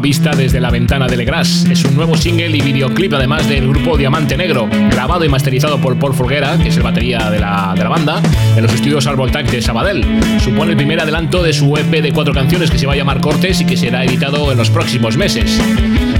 Vista 0.00 0.32
desde 0.32 0.60
la 0.60 0.70
ventana 0.70 1.06
de 1.06 1.16
Legras. 1.16 1.64
Es 1.70 1.84
un 1.84 1.96
nuevo 1.96 2.16
single 2.16 2.56
y 2.56 2.60
videoclip 2.60 3.14
además 3.14 3.48
del 3.48 3.68
grupo 3.68 3.96
Diamante 3.96 4.36
Negro, 4.36 4.68
grabado 4.90 5.24
y 5.24 5.28
masterizado 5.28 5.80
por 5.80 5.98
Paul 5.98 6.14
Folguera, 6.14 6.58
que 6.58 6.68
es 6.68 6.76
el 6.76 6.82
batería 6.82 7.30
de 7.30 7.40
la, 7.40 7.72
de 7.74 7.82
la 7.82 7.88
banda, 7.88 8.22
en 8.56 8.62
los 8.62 8.72
estudios 8.72 9.06
Arboltac 9.06 9.50
de 9.50 9.60
Sabadell. 9.60 10.04
Supone 10.40 10.72
el 10.72 10.76
primer 10.76 11.00
adelanto 11.00 11.42
de 11.42 11.52
su 11.52 11.76
EP 11.76 12.02
de 12.02 12.12
cuatro 12.12 12.32
canciones 12.32 12.70
que 12.70 12.78
se 12.78 12.86
va 12.86 12.94
a 12.94 12.96
llamar 12.96 13.20
Cortes 13.20 13.60
y 13.60 13.64
que 13.64 13.76
será 13.76 14.04
editado 14.04 14.50
en 14.50 14.58
los 14.58 14.70
próximos 14.70 15.16
meses. 15.16 15.60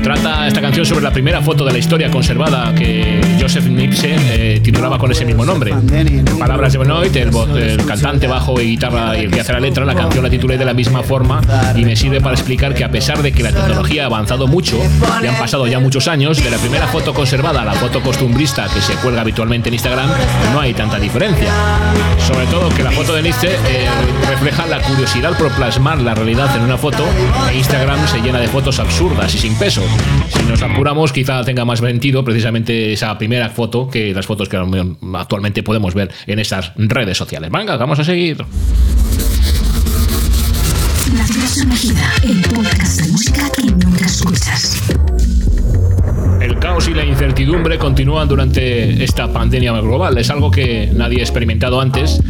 Trata 0.03 0.47
esta 0.47 0.61
canción 0.61 0.87
sobre 0.87 1.03
la 1.03 1.13
primera 1.13 1.41
foto 1.41 1.65
de 1.65 1.73
la 1.73 1.79
historia 1.79 2.11
conservada 2.11 2.75
que 2.75 3.21
Joseph 3.41 3.67
Nipse 3.67 4.15
eh, 4.15 4.61
titulaba 4.63 4.99
con 4.99 5.11
ese 5.11 5.25
mismo 5.25 5.45
nombre. 5.45 5.73
En 5.73 6.25
palabras 6.39 6.73
de 6.73 6.79
Benoit, 6.79 7.17
el, 7.17 7.31
el, 7.57 7.85
cantante 7.87 8.27
bajo 8.27 8.61
y 8.61 8.67
guitarra 8.67 9.17
y 9.19 9.25
el 9.25 9.31
que 9.31 9.41
hace 9.41 9.53
la 9.53 9.61
letra, 9.61 9.85
la 9.85 9.95
canción 9.95 10.23
la 10.23 10.31
titulé 10.31 10.59
de 10.59 10.65
la 10.65 10.75
misma 10.75 11.03
forma 11.03 11.41
y 11.75 11.85
me 11.85 11.97
sirve 11.97 12.21
para 12.21 12.35
explicar 12.35 12.75
que 12.75 12.85
a 12.85 12.91
pesar 12.91 13.23
de 13.23 13.33
que 13.33 13.43
la 13.43 13.53
tecnología 13.53 14.05
ha 14.05 14.07
avanzado 14.07 14.47
mucho 14.47 14.79
y 15.23 15.27
han 15.27 15.37
pasado 15.37 15.67
ya 15.67 15.81
muchos 15.81 16.07
años, 16.07 16.43
de 16.43 16.51
la 16.51 16.59
primera 16.59 16.87
foto 16.87 17.15
conservada 17.15 17.63
a 17.63 17.65
la 17.65 17.73
foto 17.73 18.01
costumbrista 18.01 18.69
que 18.73 18.81
se 18.81 18.95
cuelga 18.95 19.23
habitualmente 19.23 19.71
en 19.71 19.75
Instagram, 19.75 20.11
no 20.53 20.61
hay 20.61 20.75
tanta 20.75 20.99
diferencia. 20.99 21.51
Sobre 22.27 22.47
todo 22.47 22.69
que 22.71 22.83
la 22.83 22.91
foto 22.91 23.15
de 23.15 23.23
Nietzsche 23.23 23.49
eh, 23.49 23.89
refleja 24.29 24.67
la 24.67 24.83
curiosidad 24.83 25.39
por 25.39 25.51
plasmar 25.53 26.01
la 26.01 26.13
realidad 26.13 26.55
en 26.57 26.63
una 26.63 26.77
foto 26.77 27.05
e 27.51 27.57
Instagram 27.57 28.07
se 28.09 28.21
llena 28.21 28.41
de 28.41 28.49
fotos 28.49 28.81
absurdas 28.81 29.33
y 29.37 29.39
sin 29.39 29.55
peso. 29.55 29.83
Si 30.29 30.43
nos 30.43 30.61
apuramos, 30.61 31.13
quizá 31.13 31.45
tenga 31.45 31.65
más 31.65 31.79
sentido 31.79 32.25
precisamente 32.25 32.93
esa 32.93 33.17
primera 33.17 33.49
foto 33.51 33.89
que 33.89 34.13
las 34.13 34.27
fotos 34.27 34.49
que 34.49 34.57
actualmente 35.15 35.63
podemos 35.63 35.95
ver 35.95 36.11
en 36.27 36.41
estas 36.41 36.73
redes 36.77 37.17
sociales. 37.17 37.51
Venga, 37.53 37.77
vamos 37.77 38.01
a 38.01 38.05
seguir. 38.05 38.39
La 41.17 41.25
música. 43.07 43.51
El 46.47 46.61
caos 46.61 46.87
y 46.87 46.95
la 46.95 47.05
incertidumbre 47.05 47.77
continúan 47.77 48.29
durante 48.29 49.03
esta 49.03 49.33
pandemia 49.33 49.73
global. 49.81 50.17
Es 50.17 50.31
algo 50.31 50.49
que 50.49 50.89
nadie 50.95 51.19
ha 51.19 51.23
experimentado 51.23 51.81
antes. 51.81 52.21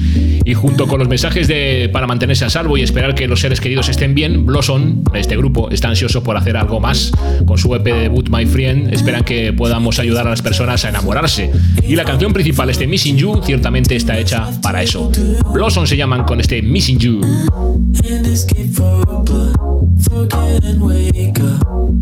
Y 0.43 0.55
junto 0.55 0.87
con 0.87 1.01
los 1.01 1.07
mensajes 1.07 1.49
de 1.49 1.91
para 1.93 2.07
mantenerse 2.07 2.47
a 2.47 2.49
salvo 2.49 2.79
y 2.79 2.83
esperar 2.83 3.15
que 3.15 3.29
los 3.29 3.41
seres 3.41 3.61
queridos 3.61 3.91
estén 3.91 4.15
bien, 4.15 4.47
Blossom, 4.47 5.05
este 5.13 5.37
grupo, 5.37 5.69
está 5.71 5.89
ansioso 5.89 6.23
por 6.23 6.39
hacer 6.39 6.57
algo 6.57 6.81
más. 6.81 7.13
Con 7.45 7.59
su 7.59 7.75
EP 7.75 7.85
debut 7.85 8.31
My 8.31 8.47
Friend, 8.47 8.91
esperan 8.95 9.23
que 9.23 9.53
podamos 9.53 9.99
ayudar 9.99 10.27
a 10.27 10.31
las 10.31 10.41
personas 10.41 10.87
a 10.87 10.89
enamorarse. 10.89 11.51
Y 11.87 11.95
la 11.95 12.05
canción 12.05 12.33
principal, 12.33 12.71
este 12.71 12.87
Missing 12.87 13.19
You, 13.19 13.43
ciertamente 13.45 13.97
está 13.97 14.19
hecha 14.19 14.49
para 14.63 14.83
eso. 14.83 15.13
Blossom 15.53 15.85
se 15.85 15.95
llaman 15.95 16.25
con 16.25 16.41
este 16.41 16.63
Missing 16.63 16.99
You. 16.99 17.21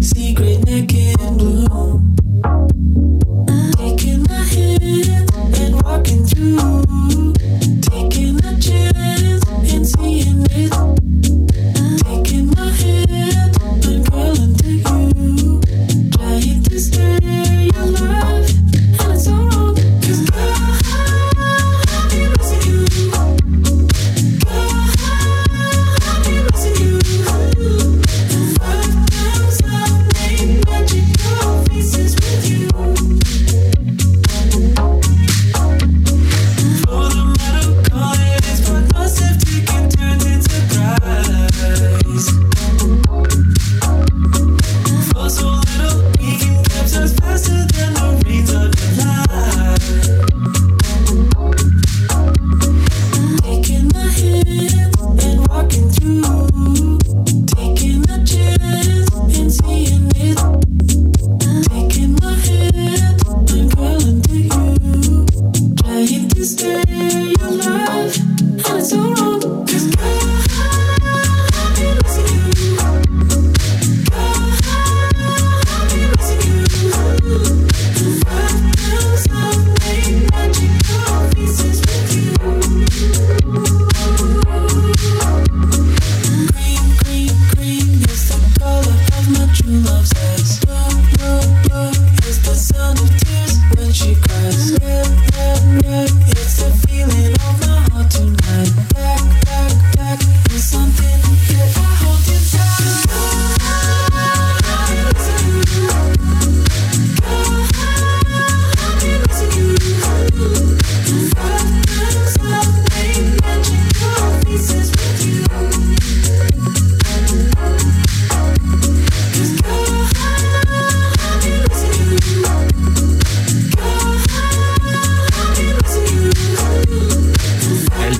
Secret 0.04 0.66
neck 0.66 0.92
and 1.18 1.38
blue. 1.38 2.23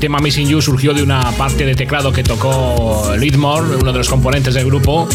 Tema 0.05 0.19
Missing 0.19 0.49
You 0.49 0.61
surgió 0.61 0.93
de 0.93 1.03
una 1.03 1.33
parte 1.33 1.65
de 1.65 1.75
teclado 1.75 2.13
que 2.13 2.23
tocó 2.23 3.17
Lidmore, 3.19 3.77
uno 3.77 3.91
de 3.91 3.97
los 3.97 4.11
componentes 4.11 4.53
del 4.53 4.67
grupo, 4.67 5.09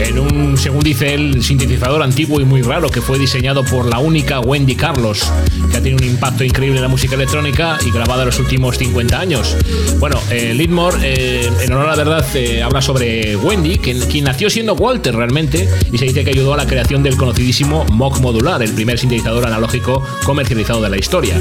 en 0.00 0.18
un, 0.18 0.56
según 0.56 0.80
dice 0.80 1.14
él, 1.14 1.42
sintetizador 1.42 2.02
antiguo 2.02 2.40
y 2.40 2.44
muy 2.44 2.62
raro 2.62 2.88
que 2.90 3.00
fue 3.00 3.18
diseñado 3.18 3.64
por 3.64 3.86
la 3.86 3.98
única 3.98 4.40
Wendy 4.40 4.74
Carlos, 4.74 5.30
que 5.70 5.76
ha 5.76 5.80
tenido 5.82 5.98
un 5.98 6.04
impacto 6.12 6.44
increíble 6.44 6.76
en 6.78 6.82
la 6.82 6.88
música 6.88 7.14
electrónica 7.14 7.78
y 7.84 7.90
grabada 7.90 8.22
en 8.22 8.26
los 8.26 8.38
últimos 8.38 8.76
50 8.78 9.18
años. 9.18 9.56
Bueno, 9.98 10.20
eh, 10.30 10.52
Lidmore, 10.54 10.98
eh, 11.02 11.50
en 11.62 11.72
honor 11.72 11.86
a 11.88 11.96
la 11.96 12.04
verdad, 12.04 12.26
eh, 12.34 12.62
habla 12.62 12.82
sobre 12.82 13.36
Wendy, 13.36 13.78
quien, 13.78 14.00
quien 14.02 14.24
nació 14.24 14.50
siendo 14.50 14.74
Walter 14.74 15.14
realmente, 15.16 15.68
y 15.92 15.98
se 15.98 16.04
dice 16.06 16.24
que 16.24 16.30
ayudó 16.30 16.54
a 16.54 16.56
la 16.56 16.66
creación 16.66 17.02
del 17.02 17.16
conocidísimo 17.16 17.84
Moog 17.92 18.20
Modular, 18.20 18.62
el 18.62 18.72
primer 18.72 18.98
sintetizador 18.98 19.46
analógico 19.46 20.02
comercializado 20.24 20.80
de 20.82 20.90
la 20.90 20.98
historia. 20.98 21.40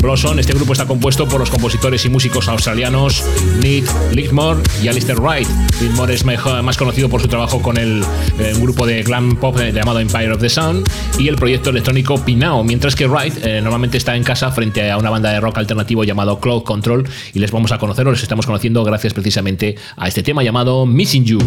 Blossom, 0.00 0.38
este 0.38 0.52
grupo 0.52 0.72
está 0.72 0.86
compuesto 0.86 1.26
por 1.28 1.40
los 1.40 1.50
compositores 1.50 2.04
y 2.04 2.08
músicos 2.10 2.48
australianos 2.48 3.24
Nick 3.62 3.86
Lickmore 4.12 4.60
y 4.82 4.88
Alistair 4.88 5.18
Wright. 5.20 5.48
Lickmore 5.80 6.14
es 6.14 6.24
mejor- 6.24 6.62
más 6.62 6.76
conocido 6.76 7.08
por 7.08 7.20
su 7.22 7.28
trabajo 7.28 7.60
con 7.62 7.73
el 7.76 8.04
eh, 8.38 8.54
grupo 8.58 8.86
de 8.86 9.02
glam 9.02 9.36
pop 9.36 9.58
eh, 9.58 9.72
llamado 9.72 10.00
Empire 10.00 10.32
of 10.32 10.40
the 10.40 10.48
Sun 10.48 10.82
y 11.18 11.28
el 11.28 11.36
proyecto 11.36 11.70
electrónico 11.70 12.18
Pinao, 12.24 12.64
mientras 12.64 12.94
que 12.94 13.06
Wright 13.06 13.44
eh, 13.44 13.60
normalmente 13.60 13.98
está 13.98 14.16
en 14.16 14.24
casa 14.24 14.50
frente 14.50 14.90
a 14.90 14.98
una 14.98 15.10
banda 15.10 15.30
de 15.32 15.40
rock 15.40 15.58
alternativo 15.58 16.04
llamado 16.04 16.40
Cloud 16.40 16.62
Control 16.62 17.08
y 17.32 17.38
les 17.38 17.50
vamos 17.50 17.72
a 17.72 17.78
conocer 17.78 18.06
o 18.06 18.10
les 18.10 18.22
estamos 18.22 18.46
conociendo 18.46 18.84
gracias 18.84 19.12
precisamente 19.12 19.76
a 19.96 20.08
este 20.08 20.22
tema 20.22 20.42
llamado 20.42 20.86
Missing 20.86 21.24
You. 21.24 21.38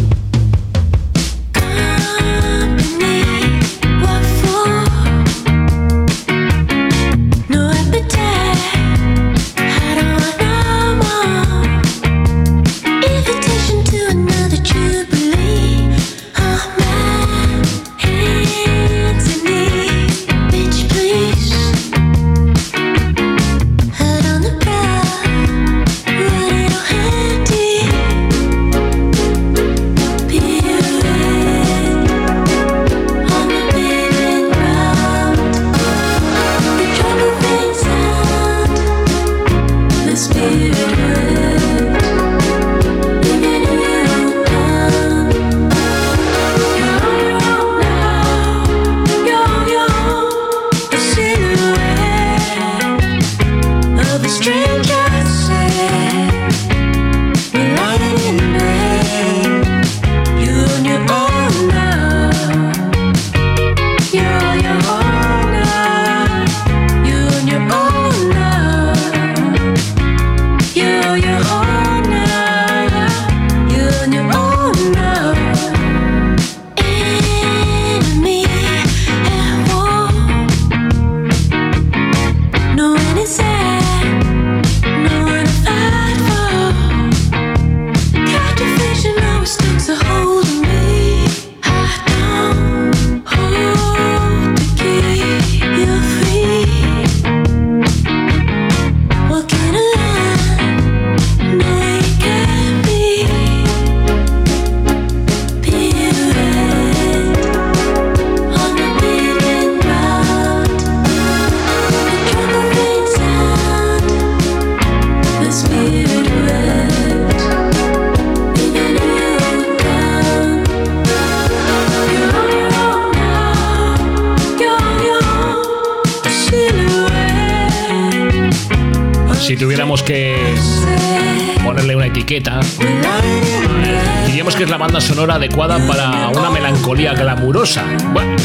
Sonora 135.18 135.34
adecuada 135.34 135.80
para 135.88 136.28
una 136.28 136.52
melancolía 136.52 137.12
glamurosa. 137.16 137.84
Bueno, 138.14 138.36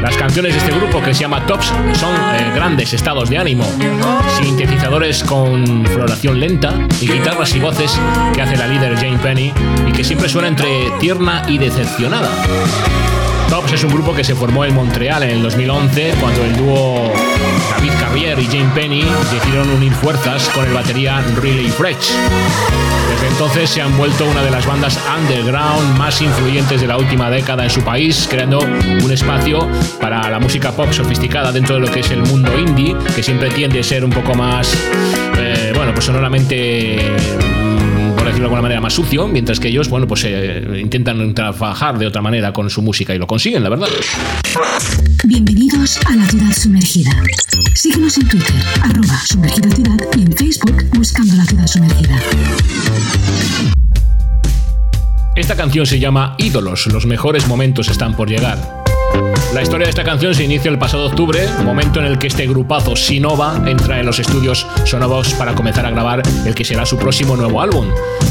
las 0.00 0.16
canciones 0.16 0.54
de 0.54 0.58
este 0.58 0.72
grupo 0.72 1.02
que 1.02 1.12
se 1.12 1.20
llama 1.20 1.44
Tops 1.44 1.66
son 1.66 2.14
eh, 2.14 2.50
grandes 2.54 2.94
estados 2.94 3.28
de 3.28 3.36
ánimo, 3.36 3.62
sintetizadores 4.40 5.22
con 5.22 5.84
floración 5.84 6.40
lenta 6.40 6.72
y 6.98 7.08
guitarras 7.08 7.54
y 7.54 7.60
voces 7.60 8.00
que 8.32 8.40
hace 8.40 8.56
la 8.56 8.66
líder 8.66 8.96
Jane 8.96 9.18
Penny 9.18 9.52
y 9.86 9.92
que 9.92 10.02
siempre 10.02 10.30
suena 10.30 10.48
entre 10.48 10.90
tierna 10.98 11.42
y 11.46 11.58
decepcionada. 11.58 12.30
Tops 13.50 13.72
es 13.72 13.84
un 13.84 13.92
grupo 13.92 14.14
que 14.14 14.24
se 14.24 14.34
formó 14.34 14.64
en 14.64 14.74
Montreal 14.74 15.24
en 15.24 15.30
el 15.30 15.42
2011 15.42 16.14
cuando 16.22 16.42
el 16.42 16.56
dúo 16.56 17.12
David 17.70 17.92
Carrier 18.00 18.38
y 18.38 18.46
Jane 18.46 18.70
Penny 18.74 19.04
decidieron 19.32 19.70
unir 19.70 19.92
fuerzas 19.92 20.48
con 20.50 20.64
el 20.64 20.72
batería 20.72 21.22
Riley 21.40 21.68
Fresh. 21.68 22.12
Desde 23.10 23.28
entonces 23.28 23.70
se 23.70 23.82
han 23.82 23.96
vuelto 23.96 24.24
una 24.24 24.42
de 24.42 24.50
las 24.50 24.66
bandas 24.66 24.98
underground 25.18 25.98
más 25.98 26.20
influyentes 26.22 26.80
de 26.80 26.86
la 26.86 26.96
última 26.96 27.30
década 27.30 27.64
en 27.64 27.70
su 27.70 27.82
país, 27.82 28.26
creando 28.30 28.58
un 28.58 29.12
espacio 29.12 29.68
para 30.00 30.30
la 30.30 30.38
música 30.38 30.72
pop 30.72 30.90
sofisticada 30.92 31.52
dentro 31.52 31.74
de 31.76 31.80
lo 31.82 31.90
que 31.90 32.00
es 32.00 32.10
el 32.10 32.22
mundo 32.22 32.58
indie, 32.58 32.96
que 33.14 33.22
siempre 33.22 33.50
tiende 33.50 33.80
a 33.80 33.82
ser 33.82 34.04
un 34.04 34.10
poco 34.10 34.34
más, 34.34 34.74
eh, 35.38 35.72
bueno, 35.74 35.92
pues 35.92 36.04
sonoramente 36.04 36.98
mm, 36.98 38.14
por 38.16 38.24
decirlo 38.24 38.40
de 38.40 38.44
alguna 38.44 38.62
manera, 38.62 38.80
más 38.80 38.94
sucio, 38.94 39.28
mientras 39.28 39.60
que 39.60 39.68
ellos, 39.68 39.88
bueno, 39.88 40.06
pues 40.06 40.24
eh, 40.26 40.80
intentan 40.80 41.34
trabajar 41.34 41.98
de 41.98 42.06
otra 42.06 42.22
manera 42.22 42.52
con 42.52 42.70
su 42.70 42.82
música 42.82 43.14
y 43.14 43.18
lo 43.18 43.26
consiguen, 43.26 43.62
la 43.62 43.68
verdad. 43.68 43.88
Bienvenidos 45.26 45.98
a 46.06 46.16
la 46.16 46.26
ciudad 46.26 46.52
sumergida. 46.52 47.10
Síguenos 47.74 48.18
en 48.18 48.28
Twitter, 48.28 48.54
arroba 48.82 49.18
sumergida 49.24 49.70
ciudad 49.70 49.96
y 50.18 50.22
en 50.22 50.32
Facebook 50.34 50.84
buscando 50.92 51.34
la 51.34 51.44
ciudad 51.46 51.66
sumergida. 51.66 52.20
Esta 55.34 55.56
canción 55.56 55.86
se 55.86 55.98
llama 55.98 56.36
Ídolos, 56.36 56.88
los 56.88 57.06
mejores 57.06 57.48
momentos 57.48 57.88
están 57.88 58.14
por 58.14 58.28
llegar. 58.28 58.84
La 59.54 59.62
historia 59.62 59.86
de 59.86 59.90
esta 59.90 60.04
canción 60.04 60.34
se 60.34 60.44
inicia 60.44 60.70
el 60.70 60.78
pasado 60.78 61.06
octubre, 61.06 61.48
momento 61.64 62.00
en 62.00 62.06
el 62.06 62.18
que 62.18 62.26
este 62.26 62.46
grupazo 62.46 62.94
Sinova 62.94 63.62
entra 63.66 64.00
en 64.00 64.04
los 64.04 64.18
estudios 64.18 64.66
Sonovos 64.84 65.32
para 65.34 65.54
comenzar 65.54 65.86
a 65.86 65.90
grabar 65.90 66.22
el 66.44 66.54
que 66.54 66.66
será 66.66 66.84
su 66.84 66.98
próximo 66.98 67.34
nuevo 67.34 67.62
álbum. 67.62 67.86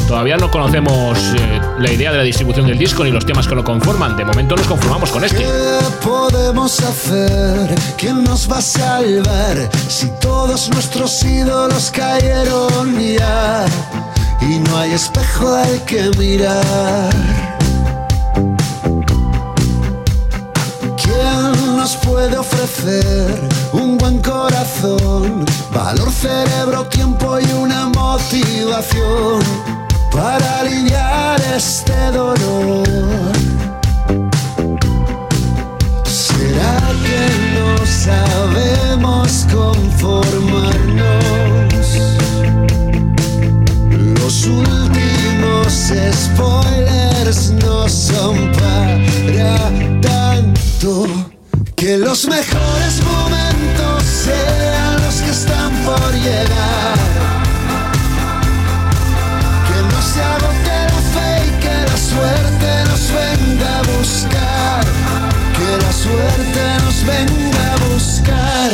Todavía 0.08 0.38
no 0.38 0.52
conocemos 0.52 1.18
eh, 1.38 1.62
la 1.80 1.92
idea 1.92 2.12
de 2.12 2.18
la 2.18 2.24
distribución 2.24 2.68
del 2.68 2.78
disco 2.78 3.04
ni 3.04 3.12
los 3.12 3.26
temas 3.26 3.48
que 3.48 3.56
lo 3.56 3.64
conforman, 3.64 4.16
de 4.18 4.26
momento 4.26 4.56
nos 4.56 4.68
conformamos 4.68 5.10
con 5.12 5.24
este. 5.24 5.38
¿Qué 5.38 5.80
podemos 6.04 6.80
hacer? 6.82 7.74
¿Quién 7.98 8.24
nos 8.24 8.52
va 8.52 8.58
a 8.58 8.62
salvar 8.62 9.70
si 9.88 10.08
todos 10.20 10.70
nuestros 10.70 11.24
ídolos 11.24 11.90
cayeron 11.92 13.00
ya 13.00 13.66
y 14.42 14.60
no 14.60 14.78
hay 14.78 14.92
espejo 14.92 15.56
al 15.56 15.84
que 15.86 16.12
mirar? 16.18 17.14
¿Quién 21.02 21.78
nos 21.78 21.96
puede 21.98 22.38
ofrecer 22.38 23.40
un 23.72 23.98
buen 23.98 24.22
corazón, 24.22 25.46
valor, 25.74 26.12
cerebro, 26.12 26.86
tiempo 26.88 27.40
y 27.40 27.52
una 27.54 27.88
motivación 27.88 29.83
para 30.14 30.60
aliviar 30.60 31.42
este 31.56 32.12
dolor? 32.12 32.88
¿Será 36.06 36.78
que 37.06 37.22
no 37.56 37.68
sabemos 37.86 39.48
conformarnos? 39.52 41.88
Los 44.20 44.46
últimos 44.46 45.92
spoilers 46.24 47.52
no 47.64 47.90
son 47.90 48.52
para 48.52 49.72
tanto. 50.02 51.08
Que 51.76 51.98
los 51.98 52.28
mejores 52.28 53.02
momentos 53.04 54.04
sean 54.04 55.02
los 55.04 55.16
que 55.16 55.32
están 55.32 55.72
por 55.84 56.14
llegar. 56.14 57.33
Que 60.14 60.20
la 60.20 61.02
fe 61.14 61.30
y 61.48 61.52
que 61.60 61.76
la 61.90 61.98
suerte 61.98 62.70
nos 62.88 63.04
venga 63.12 63.80
a 63.80 63.82
buscar. 63.98 64.86
Que 65.58 65.70
la 65.84 65.92
suerte 65.92 66.62
nos 66.84 66.98
venga 67.04 67.64
a 67.74 67.78
buscar. 67.88 68.72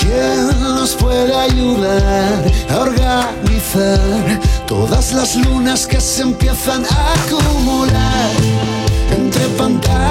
¿Quién 0.00 0.60
nos 0.60 0.94
puede 0.96 1.34
ayudar 1.36 2.52
a 2.70 2.78
organizar 2.78 4.40
todas 4.66 5.12
las 5.12 5.36
lunas 5.36 5.86
que 5.86 6.00
se 6.00 6.22
empiezan 6.22 6.84
a 6.86 7.12
acumular 7.22 8.30
entre 9.16 9.44
pantallas 9.56 10.01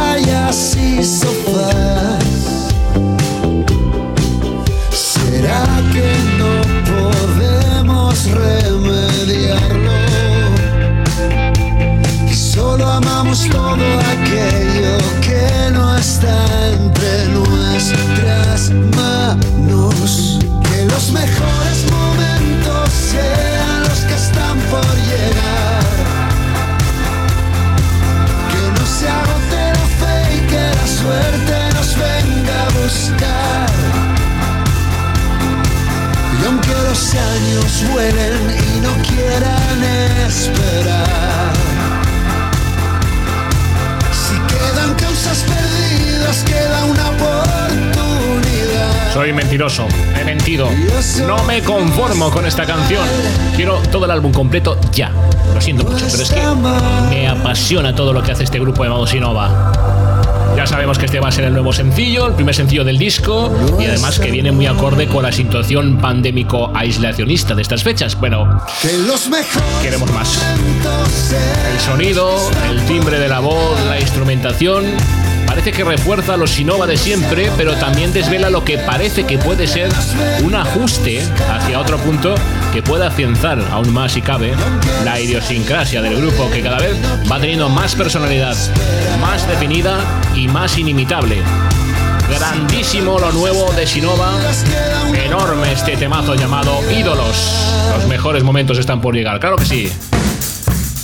Soy 49.13 49.33
mentiroso, 49.33 49.87
he 50.17 50.23
mentido. 50.23 50.69
No 51.27 51.43
me 51.43 51.61
conformo 51.61 52.31
con 52.31 52.45
esta 52.45 52.65
canción. 52.65 53.05
Quiero 53.55 53.77
todo 53.91 54.05
el 54.05 54.11
álbum 54.11 54.31
completo 54.31 54.79
ya. 54.93 55.11
Lo 55.53 55.59
siento 55.59 55.83
mucho, 55.83 56.05
pero 56.09 56.23
es 56.23 56.31
que 56.31 56.41
me 57.09 57.27
apasiona 57.27 57.93
todo 57.93 58.13
lo 58.13 58.23
que 58.23 58.31
hace 58.31 58.45
este 58.45 58.59
grupo 58.59 58.83
llamado 58.83 59.05
Sinova. 59.05 59.73
Ya 60.55 60.65
sabemos 60.65 60.97
que 60.97 61.05
este 61.07 61.19
va 61.19 61.27
a 61.29 61.31
ser 61.31 61.45
el 61.45 61.53
nuevo 61.53 61.73
sencillo, 61.73 62.27
el 62.27 62.35
primer 62.35 62.55
sencillo 62.55 62.83
del 62.83 62.97
disco, 62.97 63.53
y 63.79 63.85
además 63.85 64.17
que 64.17 64.31
viene 64.31 64.51
muy 64.51 64.67
acorde 64.67 65.07
con 65.07 65.23
la 65.23 65.31
situación 65.31 65.97
pandémico 65.97 66.71
aislacionista 66.73 67.53
de 67.53 67.61
estas 67.63 67.83
fechas. 67.83 68.17
Bueno, 68.19 68.61
queremos 69.81 70.11
más. 70.11 70.39
El 71.73 71.79
sonido, 71.79 72.33
el 72.69 72.81
timbre 72.85 73.19
de 73.19 73.27
la 73.27 73.39
voz, 73.39 73.79
la 73.87 73.99
instrumentación. 73.99 74.85
Parece 75.51 75.73
que 75.73 75.83
refuerza 75.83 76.37
los 76.37 76.51
Sinova 76.51 76.87
de 76.87 76.95
siempre, 76.95 77.51
pero 77.57 77.75
también 77.75 78.13
desvela 78.13 78.49
lo 78.49 78.63
que 78.63 78.77
parece 78.77 79.25
que 79.25 79.37
puede 79.37 79.67
ser 79.67 79.89
un 80.45 80.55
ajuste 80.55 81.21
hacia 81.51 81.77
otro 81.77 81.97
punto 81.97 82.35
que 82.71 82.81
pueda 82.81 83.07
afianzar 83.07 83.59
aún 83.69 83.91
más 83.91 84.13
si 84.13 84.21
cabe 84.21 84.53
la 85.03 85.19
idiosincrasia 85.19 86.01
del 86.01 86.15
grupo 86.15 86.49
que 86.49 86.61
cada 86.61 86.79
vez 86.79 86.95
va 87.29 87.37
teniendo 87.37 87.67
más 87.67 87.95
personalidad, 87.95 88.55
más 89.19 89.45
definida 89.45 89.99
y 90.33 90.47
más 90.47 90.77
inimitable. 90.77 91.41
Grandísimo 92.29 93.19
lo 93.19 93.33
nuevo 93.33 93.73
de 93.73 93.85
Sinova, 93.85 94.31
enorme 95.13 95.73
este 95.73 95.97
temazo 95.97 96.33
llamado 96.35 96.79
Ídolos. 96.97 97.67
Los 97.97 98.07
mejores 98.07 98.41
momentos 98.41 98.77
están 98.77 99.01
por 99.01 99.13
llegar, 99.13 99.41
claro 99.41 99.57
que 99.57 99.65
sí. 99.65 99.91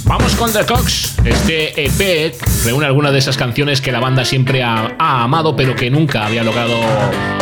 Vamos 0.07 0.35
con 0.35 0.51
The 0.53 0.65
Cox. 0.65 1.17
Este 1.25 1.85
EP 1.85 2.33
reúne 2.63 2.85
algunas 2.85 3.11
de 3.11 3.19
esas 3.19 3.35
canciones 3.35 3.81
que 3.81 3.91
la 3.91 3.99
banda 3.99 4.23
siempre 4.23 4.63
ha, 4.63 4.95
amado, 4.97 5.55
pero 5.55 5.75
que 5.75 5.89
nunca 5.89 6.25
había 6.25 6.43
logrado 6.43 6.79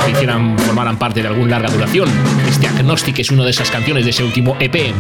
que 0.04 0.12
hicieran, 0.12 0.58
formaran 0.58 0.98
parte 0.98 1.22
de 1.22 1.28
algún 1.28 1.50
larga 1.50 1.70
duración. 1.70 2.10
Este 2.50 2.68
Agnostic 2.68 3.20
es 3.20 3.30
una 3.30 3.44
de 3.44 3.52
esas 3.52 3.70
canciones 3.70 4.04
de 4.04 4.10
ese 4.10 4.24
último 4.24 4.58
EP. 4.60 4.94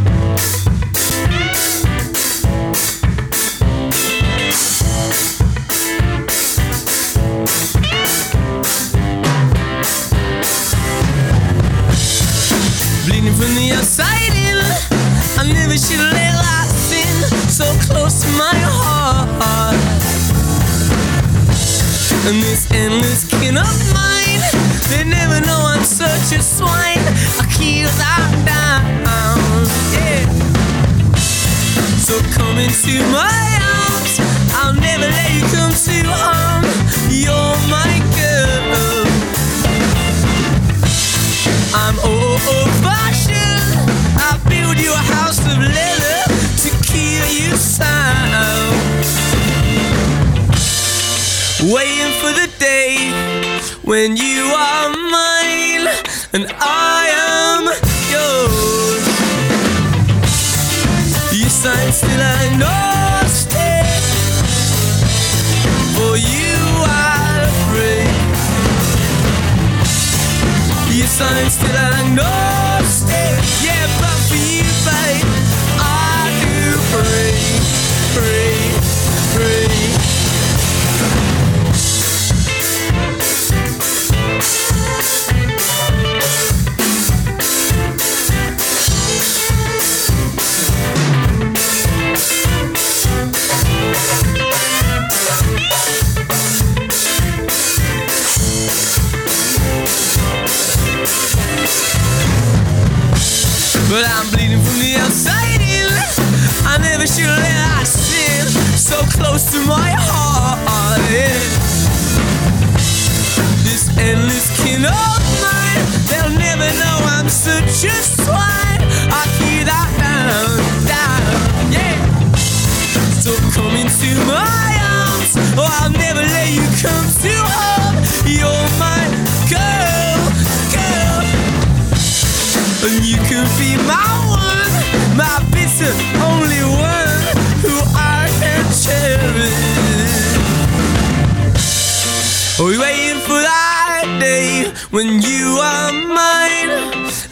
When 53.96 54.18
you 54.18 54.44
are 54.44 54.90
mine 54.90 55.88
and 56.34 56.46
I 56.60 56.95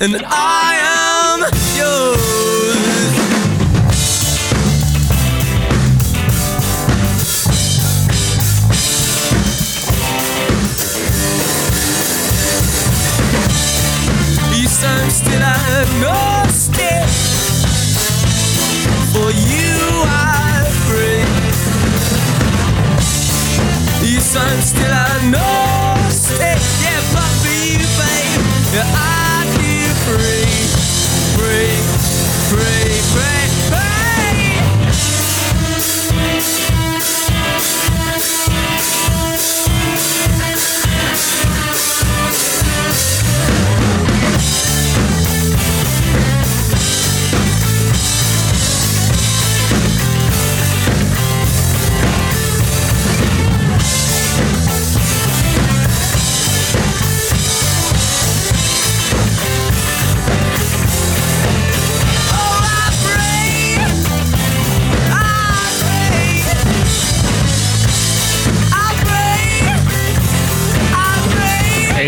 mine 0.07 0.19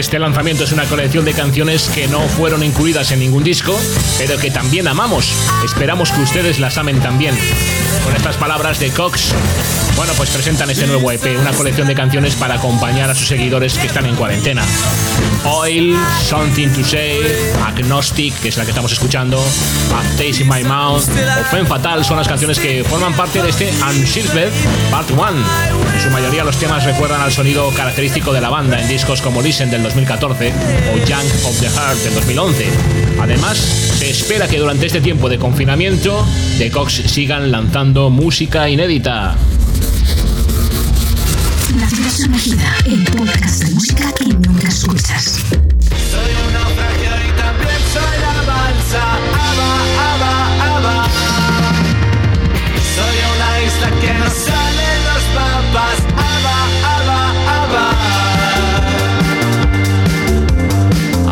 Este 0.05 0.19
lanzamiento 0.19 0.65
es 0.65 0.71
una 0.71 0.85
colección 0.85 1.25
de 1.25 1.33
canciones 1.33 1.89
que 1.89 2.07
no 2.07 2.21
fueron 2.29 2.61
incluidas 2.61 3.11
en 3.11 3.17
ningún 3.17 3.43
disco, 3.43 3.75
pero 4.19 4.37
que 4.37 4.51
también 4.51 4.87
amamos. 4.87 5.33
Esperamos 5.65 6.11
que 6.11 6.21
ustedes 6.21 6.59
las 6.59 6.77
amen 6.77 6.99
también. 6.99 7.35
Con 8.03 8.15
estas 8.15 8.37
palabras 8.37 8.77
de 8.77 8.91
Cox, 8.91 9.33
bueno, 9.95 10.13
pues 10.15 10.29
presentan 10.29 10.69
este 10.69 10.85
nuevo 10.85 11.11
EP, 11.11 11.39
una 11.39 11.53
colección 11.53 11.87
de 11.87 11.95
canciones 11.95 12.35
para 12.35 12.53
acompañar 12.53 13.09
a 13.09 13.15
sus 13.15 13.27
seguidores 13.27 13.79
que 13.79 13.87
están 13.87 14.05
en 14.05 14.15
cuarentena. 14.15 14.63
Oil, 15.47 15.95
Something 16.23 16.69
to 16.69 16.83
Say, 16.83 17.21
Agnostic, 17.65 18.33
que 18.41 18.49
es 18.49 18.57
la 18.57 18.63
que 18.63 18.71
estamos 18.71 18.91
escuchando, 18.91 19.39
A 19.93 20.01
Taste 20.17 20.41
in 20.41 20.49
My 20.49 20.63
Mouth 20.63 21.03
o 21.03 21.43
Femme 21.51 21.67
Fatal 21.67 22.03
son 22.03 22.17
las 22.17 22.27
canciones 22.27 22.59
que 22.59 22.83
forman 22.83 23.13
parte 23.13 23.41
de 23.41 23.49
este 23.49 23.71
Unshield 23.89 24.31
Part 24.89 25.11
1. 25.11 25.23
En 25.95 26.01
su 26.01 26.09
mayoría 26.09 26.43
los 26.43 26.57
temas 26.57 26.83
recuerdan 26.83 27.21
al 27.21 27.31
sonido 27.31 27.69
característico 27.71 28.33
de 28.33 28.41
la 28.41 28.49
banda 28.49 28.81
en 28.81 28.87
discos 28.87 29.21
como 29.21 29.41
Listen 29.41 29.69
del 29.69 29.83
2014 29.83 30.53
o 30.93 31.05
Young 31.05 31.25
of 31.45 31.59
the 31.59 31.69
Heart 31.69 31.97
del 31.99 32.15
2011. 32.15 32.65
Además, 33.21 33.57
se 33.57 34.09
espera 34.09 34.47
que 34.47 34.57
durante 34.57 34.85
este 34.87 35.01
tiempo 35.01 35.29
de 35.29 35.37
confinamiento, 35.37 36.25
The 36.57 36.71
Cox 36.71 36.93
sigan 37.05 37.51
lanzando 37.51 38.09
música 38.09 38.67
inédita. 38.69 39.35
La 41.73 41.89
ciudad 41.89 42.11
sumergida, 42.11 42.75
el 42.85 43.03
podcast 43.05 43.63
de 43.63 43.71
música 43.73 44.11
que 44.13 44.25
nunca 44.25 44.67
escuchas. 44.67 45.39
Soy 46.11 46.31
un 46.45 46.53
naufragio 46.53 47.09
y 47.25 47.31
también 47.35 47.79
soy 47.91 48.15
la 48.21 48.35
balsa. 48.45 49.01
Aba, 49.33 49.71
aba, 50.13 50.33
aba. 50.77 50.97
Soy 52.95 53.17
una 53.33 53.49
isla 53.65 53.89
que 53.99 54.11
no 54.13 54.29
salen 54.29 54.97
los 55.09 55.23
mapas. 55.33 55.97
Aba, 56.15 56.57
aba, 56.95 57.21
aba. 57.63 57.85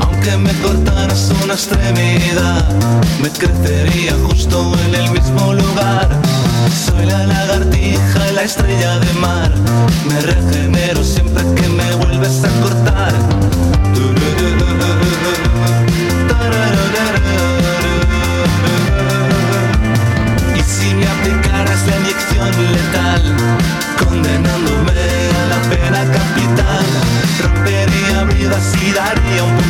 Aunque 0.02 0.34
me 0.38 0.54
cortaras 0.62 1.32
una 1.44 1.54
extremidad, 1.54 2.64
me 3.22 3.30
crecería 3.30 4.14
justo 4.28 4.74
en 4.88 4.96
el 4.96 5.12
mismo 5.12 5.54
lugar. 5.54 6.33
Soy 6.74 7.06
la 7.06 7.26
lagartija 7.26 8.24
la 8.34 8.44
estrella 8.44 9.00
de 9.00 9.14
mar. 9.14 9.52
Me 10.08 10.20
regenero 10.22 11.04
siempre 11.04 11.44
que 11.56 11.70
me 11.70 11.96
vuelves 11.96 12.44
a 12.44 12.50
cortar. 12.62 13.14
Y 20.56 20.62
si 20.62 20.94
me 20.96 21.08
aplicaras 21.08 21.88
la 21.88 21.98
inyección 21.98 22.52
letal, 22.72 23.22
condenándome 24.04 24.92
a 25.42 25.46
la 25.52 25.60
pena 25.70 26.02
capital, 26.12 26.86
rompería 27.44 28.24
vidas 28.24 28.74
y 28.82 28.92
daría 28.92 29.44
un 29.44 29.63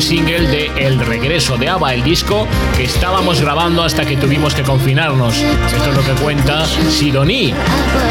single 0.00 0.46
de 0.48 0.66
El 0.76 0.98
regreso 1.00 1.56
de 1.56 1.68
Ava, 1.68 1.94
el 1.94 2.02
disco 2.02 2.46
que 2.78 2.84
estábamos 2.84 3.40
grabando 3.40 3.82
hasta 3.82 4.04
que 4.04 4.16
tuvimos 4.16 4.54
que 4.54 4.62
confinarnos. 4.62 5.34
Esto 5.36 5.90
es 5.90 5.96
lo 5.96 6.02
que 6.04 6.12
cuenta 6.22 6.64
Sidoní. 6.64 7.52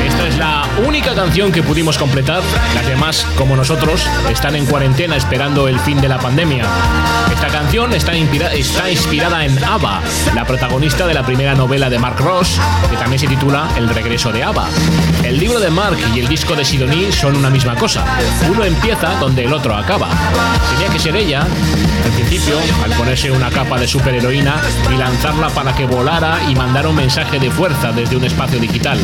Esta 0.06 0.28
es 0.28 0.38
la 0.38 0.66
única 0.86 1.16
canción 1.16 1.54
que 1.54 1.64
pudimos 1.64 1.98
completar. 1.98 2.42
Las 2.76 2.86
demás, 2.86 3.26
como 3.38 3.56
nosotros, 3.56 4.06
están 4.30 4.58
en 4.58 4.66
cuarentena 4.66 5.16
esperando 5.16 5.70
el 5.70 5.80
fin 5.80 6.02
de 6.02 6.10
la 6.10 6.18
pandemia. 6.20 6.66
Esta 7.34 7.48
canción 7.48 7.94
está, 7.94 8.14
inspira- 8.14 8.52
está 8.52 8.92
inspirada 8.92 9.46
en 9.46 9.64
Ava, 9.64 10.02
la 10.36 10.44
protagonista 10.44 11.08
de 11.08 11.14
la 11.14 11.26
primera 11.26 11.56
novela 11.56 11.90
de 11.90 11.98
Mark 11.98 12.20
Ross, 12.20 12.60
que 12.90 12.98
también 12.98 13.20
se 13.20 13.28
titula 13.28 13.70
El 13.78 13.88
regreso 13.88 14.34
de 14.34 14.44
Ava. 14.44 14.68
El 15.24 15.40
libro 15.40 15.62
de 15.62 15.70
Mark 15.70 15.98
y 16.14 16.20
el 16.20 16.28
disco 16.28 16.56
de 16.56 16.66
Sidoní 16.66 17.12
son 17.14 17.38
una 17.38 17.50
misma 17.50 17.76
cosa. 17.76 18.04
Uno 18.52 18.66
empieza 18.66 19.16
donde 19.16 19.46
el 19.46 19.54
otro 19.54 19.76
acaba. 19.76 20.10
Tenía 20.76 20.92
que 20.92 21.00
ser 21.00 21.16
ella, 21.16 21.42
al 22.04 22.12
principio, 22.12 22.58
al 22.84 22.92
ponerse 22.92 23.32
una 23.32 23.50
capa 23.50 23.78
de 23.80 23.88
superheroína 23.88 24.57
y 24.92 24.98
lanzarla 24.98 25.50
para 25.50 25.76
que 25.76 25.86
volara 25.86 26.38
y 26.50 26.56
mandara 26.56 26.90
un 26.90 26.96
mensaje 26.96 27.40
de 27.40 27.52
fuerza 27.52 27.92
desde 27.92 28.16
un 28.16 28.24
espacio 28.24 28.60
digital. 28.60 29.00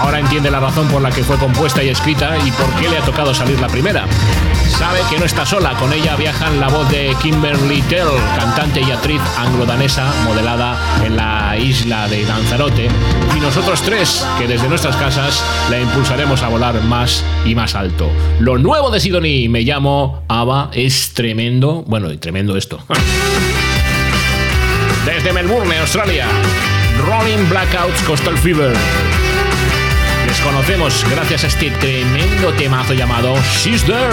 Ahora 0.00 0.18
entiende 0.18 0.50
la 0.50 0.60
razón 0.60 0.88
por 0.88 1.00
la 1.00 1.10
que 1.10 1.24
fue 1.24 1.36
compuesta 1.38 1.82
y 1.82 1.88
escrita 1.88 2.36
y 2.44 2.50
por 2.52 2.68
qué 2.74 2.88
le 2.88 2.98
ha 2.98 3.02
tocado 3.02 3.34
salir 3.34 3.60
la 3.60 3.68
primera. 3.68 4.06
Sabe 4.78 5.00
que 5.08 5.18
no 5.18 5.24
está 5.24 5.46
sola, 5.46 5.74
con 5.78 5.92
ella 5.92 6.16
viajan 6.16 6.58
la 6.58 6.68
voz 6.68 6.88
de 6.90 7.14
Kimberly 7.22 7.80
Tell, 7.82 8.08
cantante 8.36 8.80
y 8.80 8.90
actriz 8.90 9.20
anglo-danesa 9.38 10.12
modelada 10.24 10.76
en 11.04 11.16
la 11.16 11.56
isla 11.56 12.08
de 12.08 12.24
Lanzarote, 12.24 12.88
y 13.36 13.40
nosotros 13.40 13.80
tres, 13.82 14.26
que 14.36 14.48
desde 14.48 14.68
nuestras 14.68 14.96
casas 14.96 15.44
la 15.70 15.80
impulsaremos 15.80 16.42
a 16.42 16.48
volar 16.48 16.82
más 16.82 17.24
y 17.44 17.54
más 17.54 17.74
alto. 17.74 18.10
Lo 18.40 18.58
nuevo 18.58 18.90
de 18.90 19.00
Sidoní, 19.00 19.48
me 19.48 19.62
llamo 19.62 20.24
Ava, 20.28 20.70
es 20.72 21.14
tremendo, 21.14 21.84
bueno, 21.86 22.10
y 22.10 22.16
tremendo 22.16 22.56
esto. 22.56 22.80
Desde 25.06 25.32
Melbourne, 25.32 25.78
Australia, 25.78 26.26
Rolling 27.06 27.48
Blackouts 27.48 28.02
Coastal 28.02 28.36
Fever. 28.38 28.74
Conocemos 30.42 31.04
gracias 31.10 31.44
a 31.44 31.46
este 31.46 31.70
tremendo 31.70 32.52
temazo 32.54 32.94
llamado 32.94 33.36
She's 33.62 33.84
There. 33.84 34.04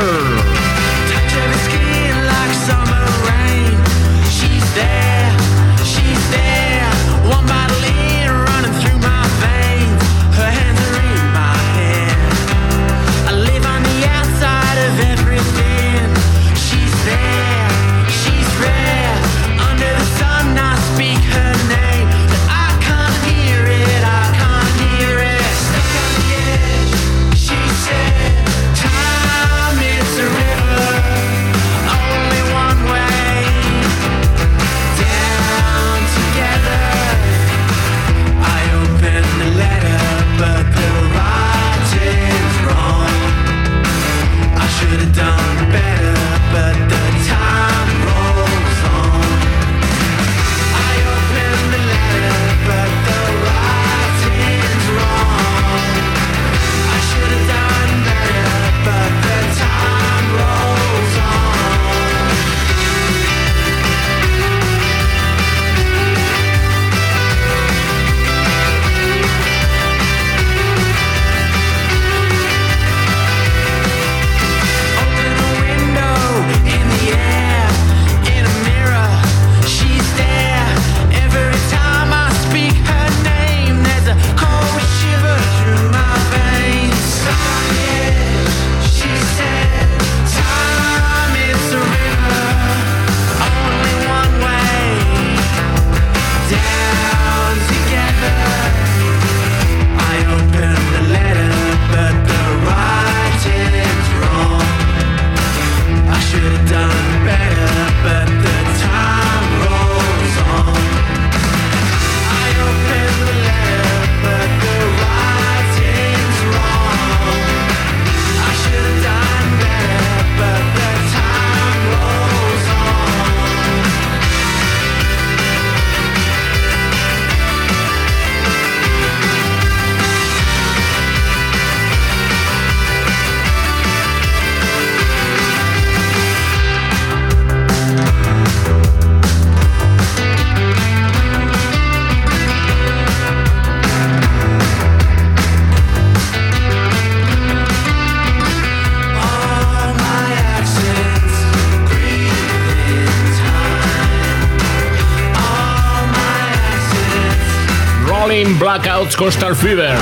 Blackouts 158.72 159.18
Coastal 159.18 159.54
Fever. 159.54 159.94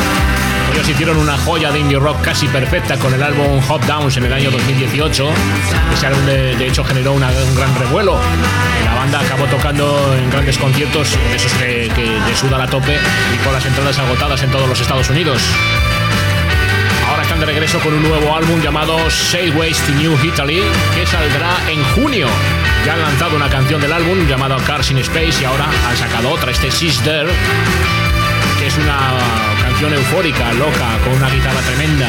Ellos 0.72 0.88
hicieron 0.88 1.17
una 1.17 1.36
joya 1.39 1.72
de 1.72 1.80
indie 1.80 1.97
rock 1.97 2.22
casi 2.22 2.47
perfecta 2.47 2.97
con 2.97 3.11
el 3.11 3.24
álbum 3.24 3.59
Hot 3.63 3.84
Downs 3.88 4.15
en 4.17 4.26
el 4.26 4.32
año 4.34 4.51
2018. 4.51 5.28
Ese 5.95 6.05
álbum 6.05 6.24
de, 6.28 6.55
de 6.55 6.67
hecho 6.67 6.84
generó 6.84 7.13
una- 7.13 7.30
un 7.32 7.55
gran 7.55 7.74
revuelo. 7.80 8.20
La 8.86 8.93
banda 8.93 9.22
acabó 9.22 9.45
tocando 9.45 10.15
en 10.15 10.30
grandes 10.30 10.59
conciertos, 10.59 11.17
de 11.32 11.36
esos 11.36 11.51
que, 11.53 11.89
que 11.95 12.20
te 12.28 12.36
sudan 12.38 12.61
a 12.61 12.67
tope 12.67 12.95
y 13.34 13.38
con 13.43 13.53
las 13.53 13.65
entradas 13.65 13.97
agotadas 13.97 14.43
en 14.43 14.51
todos 14.51 14.70
los 14.70 14.80
Estados 14.80 15.09
Unidos. 15.09 15.41
Ahora 17.09 17.24
están 17.24 17.39
de 17.39 17.47
regreso 17.47 17.80
con 17.80 17.91
un 17.95 18.03
nuevo 18.07 18.36
álbum 18.36 18.61
llamado 18.61 19.09
Sideways 19.09 19.80
to 19.80 19.91
New 19.93 20.15
Italy, 20.24 20.61
que 20.93 21.07
saldrá 21.07 21.57
en 21.72 21.84
junio. 21.95 22.28
Ya 22.86 22.93
han 22.93 23.01
lanzado 23.01 23.36
una 23.36 23.49
canción 23.49 23.82
del 23.82 23.91
álbum 23.93 24.28
llamada 24.28 24.57
Cars 24.57 24.91
in 24.91 24.99
Space 24.99 25.41
y 25.41 25.45
ahora 25.45 25.65
han 25.89 25.97
sacado 25.97 26.30
otra, 26.30 26.51
este 26.51 26.70
que 26.70 27.28
es 28.70 28.78
una 28.78 28.97
canción 29.63 29.91
eufórica, 29.93 30.53
loca, 30.53 30.99
con 31.03 31.13
una 31.13 31.28
guitarra 31.30 31.59
tremenda. 31.61 32.07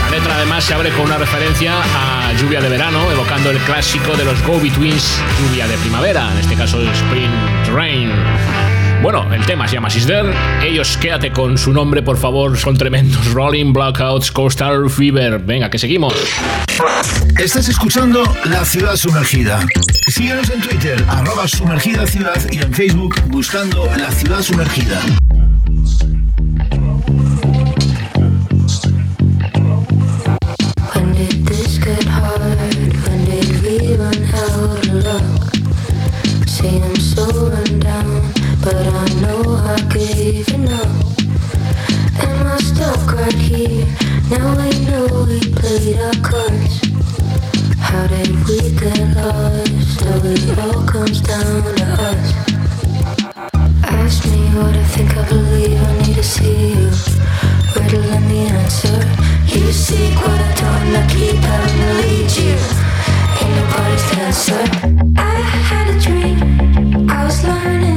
La 0.00 0.10
letra 0.10 0.34
además 0.34 0.64
se 0.64 0.74
abre 0.74 0.90
con 0.90 1.02
una 1.02 1.18
referencia 1.18 1.72
a 1.76 2.32
lluvia 2.32 2.60
de 2.60 2.68
verano, 2.68 3.12
evocando 3.12 3.50
el 3.50 3.58
clásico 3.58 4.16
de 4.16 4.24
los 4.24 4.42
Go 4.42 4.60
Betweens, 4.60 5.20
lluvia 5.40 5.68
de 5.68 5.76
primavera, 5.78 6.32
en 6.32 6.38
este 6.38 6.56
caso 6.56 6.80
Spring 6.80 7.30
Rain. 7.72 8.10
Bueno, 9.02 9.32
el 9.32 9.46
tema 9.46 9.68
se 9.68 9.74
llama 9.74 9.88
Sister. 9.88 10.34
Ellos 10.64 10.96
quédate 10.96 11.30
con 11.30 11.56
su 11.58 11.72
nombre, 11.72 12.02
por 12.02 12.16
favor. 12.16 12.56
Son 12.56 12.76
tremendos. 12.76 13.32
Rolling 13.32 13.72
Blackouts, 13.72 14.32
Coastal 14.32 14.90
Fever. 14.90 15.38
Venga, 15.38 15.70
que 15.70 15.78
seguimos. 15.78 16.14
Estás 17.38 17.68
escuchando 17.68 18.24
La 18.46 18.64
Ciudad 18.64 18.96
Sumergida. 18.96 19.60
Síguenos 20.08 20.50
en 20.50 20.60
Twitter, 20.60 21.04
arroba 21.08 21.46
sumergida 21.46 22.06
ciudad 22.06 22.40
y 22.50 22.58
en 22.58 22.72
Facebook 22.72 23.14
buscando 23.28 23.88
La 23.96 24.10
Ciudad 24.10 24.42
Sumergida. 24.42 25.00
I'm 36.66 36.96
so 36.96 37.26
run 37.50 37.78
down, 37.78 38.32
but 38.62 38.74
I 38.74 39.06
know 39.20 39.42
I 39.56 39.78
gave 39.92 40.48
enough. 40.54 41.18
Am 42.20 42.46
I 42.46 42.56
stuck 42.56 43.12
right 43.12 43.34
here? 43.34 43.84
Now 44.30 44.48
I 44.56 44.70
know 44.88 45.26
we 45.28 45.40
played 45.52 45.98
our 45.98 46.14
cards. 46.22 46.80
How 47.78 48.06
did 48.06 48.32
we 48.48 48.70
get 48.80 49.14
lost? 49.14 50.02
Oh, 50.06 50.22
it 50.24 50.58
all 50.58 50.86
comes 50.88 51.20
down 51.20 51.62
to 51.76 51.84
us. 52.08 52.32
Ask 53.84 54.24
me 54.24 54.48
what 54.56 54.74
I 54.74 54.84
think, 54.84 55.14
I 55.18 55.28
believe 55.28 55.82
I 55.82 55.98
need 55.98 56.16
to 56.16 56.22
see 56.22 56.70
you. 56.70 56.90
Riddle 57.76 58.08
in 58.08 58.28
the 58.28 58.40
answer. 58.56 59.00
You 59.52 59.70
seek 59.70 60.16
what 60.16 60.40
I 60.40 60.54
don't, 60.54 60.96
I 60.96 61.06
keep 61.12 61.36
having 61.36 61.76
to 61.76 61.90
lead 62.00 62.30
you. 62.40 62.56
Ain't 63.36 63.54
nobody's 63.54 64.18
answer. 64.18 64.64
I 65.18 65.83
was 67.34 67.42
learning. 67.42 67.93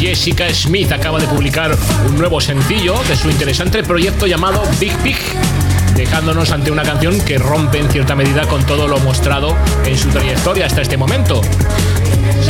Jessica 0.00 0.48
Smith 0.54 0.90
acaba 0.92 1.18
de 1.18 1.26
publicar 1.26 1.76
un 2.08 2.16
nuevo 2.16 2.40
sencillo 2.40 2.94
de 3.06 3.14
su 3.14 3.28
interesante 3.28 3.82
proyecto 3.82 4.26
llamado 4.26 4.62
Big 4.80 4.96
Pig, 5.02 5.18
dejándonos 5.94 6.52
ante 6.52 6.70
una 6.70 6.82
canción 6.82 7.20
que 7.20 7.36
rompe 7.36 7.78
en 7.78 7.90
cierta 7.90 8.14
medida 8.14 8.46
con 8.46 8.64
todo 8.64 8.88
lo 8.88 8.98
mostrado 9.00 9.54
en 9.84 9.98
su 9.98 10.08
trayectoria 10.08 10.64
hasta 10.64 10.80
este 10.80 10.96
momento. 10.96 11.42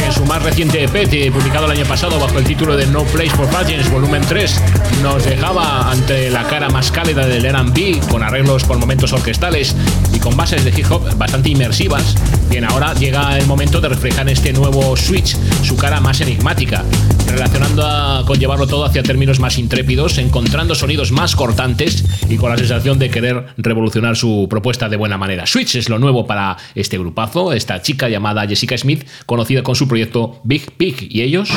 En 0.04 0.12
su 0.12 0.24
más 0.26 0.40
reciente 0.44 0.84
EP, 0.84 1.32
publicado 1.32 1.66
el 1.66 1.72
año 1.72 1.86
pasado 1.86 2.20
bajo 2.20 2.38
el 2.38 2.44
título 2.44 2.76
de 2.76 2.86
No 2.86 3.02
Place 3.02 3.30
for 3.30 3.48
Pageants 3.48 3.90
Volumen 3.90 4.22
3, 4.28 4.60
nos 5.02 5.24
dejaba 5.24 5.90
ante 5.90 6.30
la 6.30 6.46
cara 6.46 6.68
más 6.68 6.92
cálida 6.92 7.26
del 7.26 7.44
R&B, 7.44 8.00
con 8.08 8.22
arreglos 8.22 8.62
por 8.62 8.78
momentos 8.78 9.12
orquestales 9.12 9.74
y 10.14 10.20
con 10.20 10.36
bases 10.36 10.64
de 10.64 10.70
hip 10.70 10.86
hop 10.88 11.18
bastante 11.18 11.48
inmersivas, 11.48 12.14
bien 12.50 12.64
ahora 12.64 12.94
llega 12.94 13.38
el 13.38 13.46
momento 13.46 13.80
de 13.80 13.88
reflejar 13.88 14.22
en 14.22 14.30
este 14.30 14.52
nuevo 14.52 14.96
Switch 14.96 15.36
su 15.62 15.76
cara 15.76 16.00
más 16.00 16.20
enigmática, 16.20 16.84
relacionando 17.28 17.86
a- 17.86 18.24
con 18.26 18.38
llevarlo 18.38 18.66
todo 18.66 18.84
hacia 18.84 19.02
términos 19.02 19.38
más 19.38 19.56
intrépidos, 19.58 20.18
encontrando 20.18 20.74
sonidos 20.74 21.12
más 21.12 21.36
cortantes 21.36 22.04
y 22.28 22.36
con 22.36 22.50
la 22.50 22.58
sensación 22.58 22.98
de 22.98 23.08
querer 23.10 23.46
revolucionar 23.56 24.16
su 24.16 24.46
propuesta 24.50 24.88
de 24.88 24.96
buena 24.96 25.16
manera. 25.16 25.46
Switch 25.46 25.76
es 25.76 25.88
lo 25.88 25.98
nuevo 25.98 26.26
para 26.26 26.56
este 26.74 26.98
grupazo, 26.98 27.52
esta 27.52 27.80
chica 27.82 28.08
llamada 28.08 28.46
Jessica 28.46 28.76
Smith, 28.76 29.06
conocida 29.26 29.62
con 29.62 29.76
su 29.76 29.86
proyecto 29.86 30.40
Big 30.44 30.72
Pig, 30.72 31.06
y 31.08 31.22
ellos... 31.22 31.50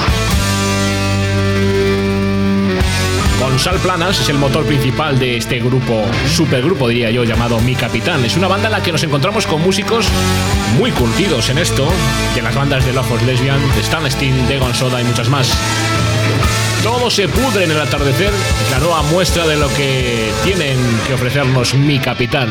Gonzal 3.53 3.77
Planas 3.77 4.19
es 4.19 4.29
el 4.29 4.39
motor 4.39 4.65
principal 4.65 5.19
de 5.19 5.37
este 5.37 5.59
grupo, 5.59 6.03
supergrupo 6.27 6.87
diría 6.87 7.11
yo, 7.11 7.23
llamado 7.23 7.59
Mi 7.59 7.75
Capitán. 7.75 8.25
Es 8.25 8.35
una 8.35 8.47
banda 8.47 8.65
en 8.65 8.71
la 8.71 8.81
que 8.81 8.91
nos 8.91 9.03
encontramos 9.03 9.45
con 9.45 9.61
músicos 9.61 10.07
muy 10.79 10.91
curtidos 10.91 11.51
en 11.51 11.59
esto, 11.59 11.87
de 12.33 12.41
las 12.41 12.55
bandas 12.55 12.83
de 12.83 12.93
Lojos 12.93 13.21
Lesbian, 13.21 13.61
de 13.75 13.81
Stan 13.81 14.09
Steen, 14.09 14.47
de 14.47 14.57
Gonzoda 14.57 14.99
y 15.01 15.03
muchas 15.03 15.29
más. 15.29 15.55
Todo 16.81 17.11
se 17.11 17.27
pudre 17.27 17.65
en 17.65 17.71
el 17.71 17.79
atardecer, 17.79 18.33
es 18.33 18.71
la 18.71 18.79
nueva 18.79 19.03
muestra 19.03 19.45
de 19.45 19.55
lo 19.55 19.71
que 19.75 20.31
tienen 20.43 20.79
que 21.05 21.13
ofrecernos 21.13 21.75
Mi 21.75 21.99
Capitán. 21.99 22.49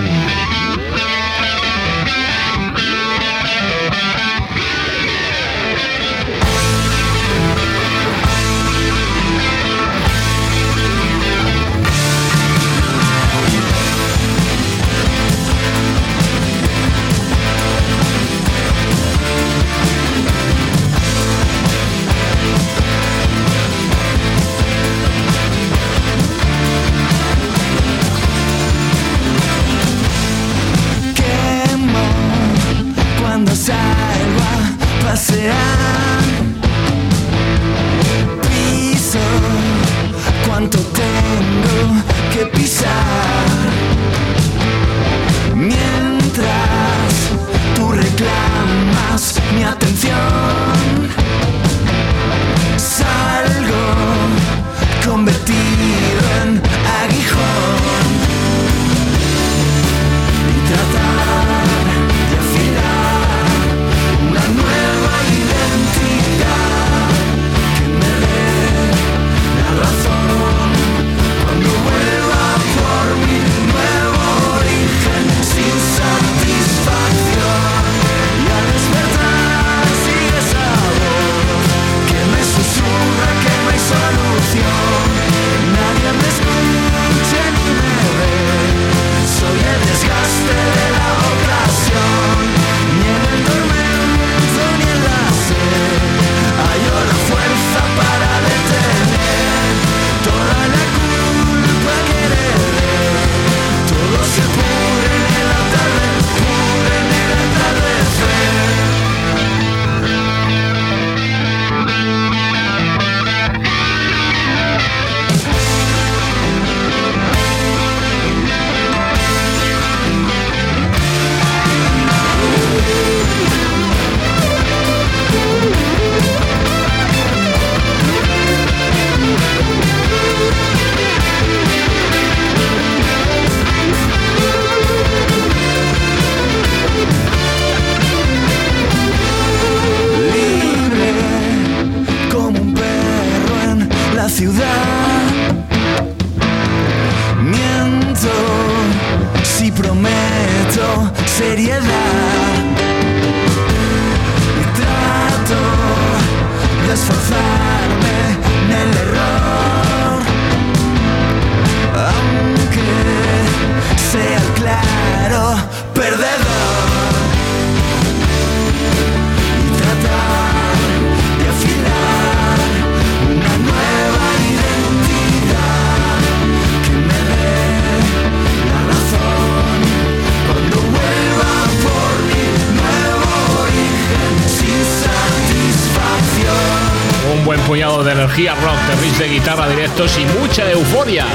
Y 189.92 190.24
mucha 190.40 190.70
euforia. 190.70 191.26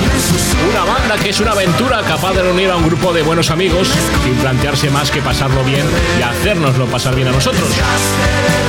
Una 0.72 0.84
banda 0.84 1.16
que 1.16 1.30
es 1.30 1.40
una 1.40 1.52
aventura 1.52 2.02
capaz 2.02 2.34
de 2.34 2.42
reunir 2.42 2.72
a 2.72 2.76
un 2.76 2.88
grupo 2.88 3.14
de 3.14 3.22
buenos 3.22 3.52
amigos 3.52 3.88
sin 4.24 4.34
plantearse 4.36 4.90
más 4.90 5.12
que 5.12 5.22
pasarlo 5.22 5.64
bien 5.64 5.86
hacérnoslo 6.38 6.86
pasar 6.86 7.16
bien 7.16 7.28
a 7.28 7.32
nosotros. 7.32 7.68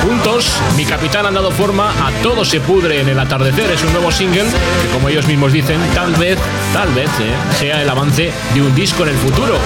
Juntos, 0.03 0.51
mi 0.77 0.85
capitán 0.85 1.27
han 1.27 1.35
dado 1.35 1.51
forma 1.51 1.91
a 1.91 2.11
Todo 2.23 2.45
se 2.45 2.61
pudre 2.61 3.01
en 3.01 3.09
el 3.09 3.19
atardecer. 3.19 3.71
Es 3.71 3.83
un 3.85 3.93
nuevo 3.93 4.11
single 4.11 4.45
que, 4.45 4.89
como 4.93 5.09
ellos 5.09 5.27
mismos 5.27 5.53
dicen, 5.53 5.79
tal 5.95 6.15
vez, 6.15 6.39
tal 6.73 6.93
vez, 6.95 7.11
eh, 7.21 7.35
sea 7.59 7.83
el 7.83 7.91
avance 7.91 8.33
de 8.55 8.63
un 8.63 8.75
disco 8.75 9.03
en 9.03 9.11
el 9.11 9.17
futuro. 9.17 9.57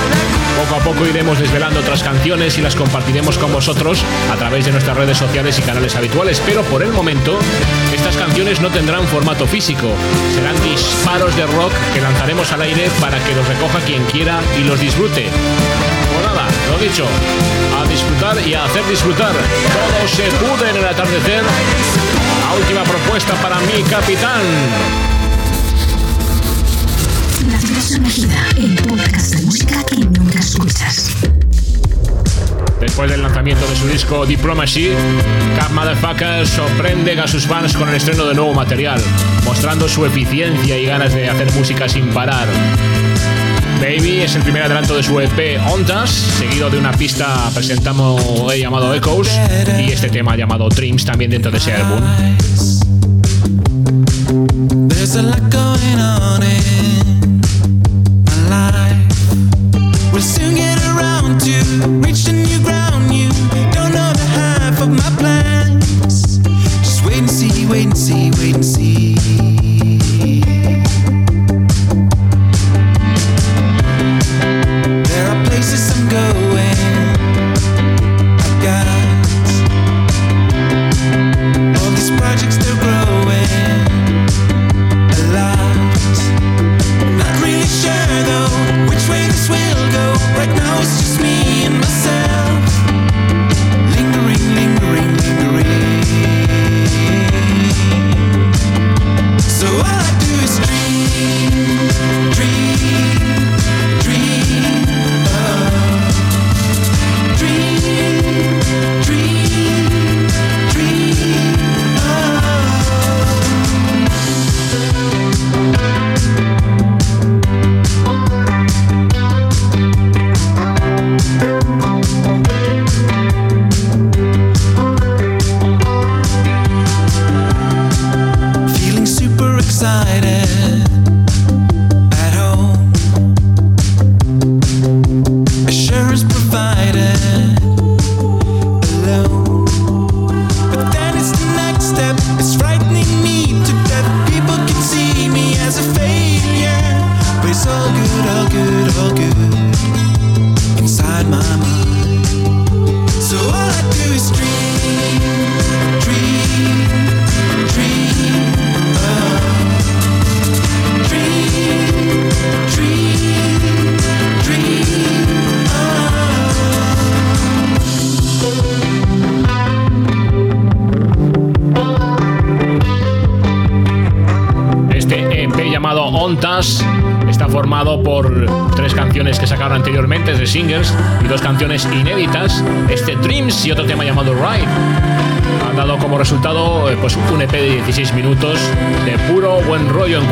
Poco 0.59 0.81
a 0.81 0.85
poco 0.85 1.07
iremos 1.07 1.39
desvelando 1.39 1.81
otras 1.81 2.03
canciones 2.03 2.59
y 2.59 2.63
las 2.63 2.75
compartiremos 2.75 3.39
con 3.39 3.53
vosotros 3.53 4.03
a 4.33 4.37
través 4.37 4.65
de 4.65 4.73
nuestras 4.73 4.97
redes 4.97 5.19
sociales 5.19 5.59
y 5.59 5.63
canales 5.63 5.95
habituales, 5.95 6.43
pero 6.45 6.63
por 6.63 6.83
el 6.83 6.93
momento 6.93 7.39
estas 7.95 8.17
canciones 8.17 8.61
no 8.61 8.71
tendrán 8.71 9.07
formato 9.07 9.47
físico, 9.47 9.89
serán 10.35 10.61
disparos 10.63 11.35
de 11.37 11.47
rock 11.47 11.73
que 11.95 12.01
lanzaremos 12.01 12.53
al 12.53 12.63
aire 12.63 12.91
para 13.01 13.19
que 13.25 13.35
los 13.35 13.47
recoja 13.47 13.81
quien 13.81 14.05
quiera 14.07 14.41
y 14.61 14.65
los 14.65 14.81
disfrute. 14.81 15.31
Nada, 16.23 16.49
lo 16.71 16.79
dicho, 16.79 17.07
a 17.77 17.89
disfrutar 17.89 18.37
y 18.47 18.55
a 18.55 18.65
hacer 18.65 18.87
disfrutar. 18.89 19.33
Todo 19.33 20.09
se 20.09 20.25
pude 20.39 20.71
en 20.71 20.77
el 20.77 20.85
atardecer. 20.85 21.43
La 21.43 22.55
última 22.57 22.83
propuesta 22.85 23.35
para 23.35 23.59
mi 23.61 23.83
capitán. 23.83 24.41
La 27.51 27.81
sumergida, 27.81 28.47
el 28.57 28.75
podcast 28.77 29.35
de 29.35 29.43
música 29.43 29.83
que 29.85 29.97
nunca 29.97 30.39
escuchas. 30.39 31.11
Después 32.81 33.11
del 33.11 33.23
lanzamiento 33.23 33.65
de 33.67 33.77
su 33.77 33.87
disco 33.87 34.27
Diplomacy, 34.27 34.91
Cap 35.57 35.71
Motherfucker 35.71 36.47
sorprende 36.47 37.19
a 37.21 37.29
sus 37.29 37.47
fans 37.47 37.77
con 37.77 37.89
el 37.89 37.95
estreno 37.95 38.25
de 38.25 38.35
nuevo 38.35 38.55
material, 38.55 39.01
mostrando 39.45 39.89
su 39.89 40.05
eficiencia 40.05 40.77
y 40.77 40.87
ganas 40.87 41.15
de 41.15 41.29
hacer 41.29 41.53
música 41.53 41.89
sin 41.89 42.09
parar. 42.09 42.49
Baby 43.83 44.21
es 44.21 44.37
el 44.37 44.43
primer 44.43 44.63
adelanto 44.63 44.95
de 44.95 45.03
su 45.03 45.19
EP 45.19 45.61
Ontas, 45.69 46.09
seguido 46.09 46.71
de 46.71 46.79
una 46.79 46.93
pista 46.93 47.51
presentamos 47.53 48.23
eh, 48.55 48.61
llamado 48.61 48.95
Echoes. 48.95 49.29
Y 49.77 49.91
este 49.91 50.09
tema 50.09 50.37
llamado 50.37 50.69
Dreams 50.69 51.05
también 51.05 51.33
dentro 51.33 51.51
de 51.51 51.59
ese 51.59 51.73
álbum. 51.73 52.01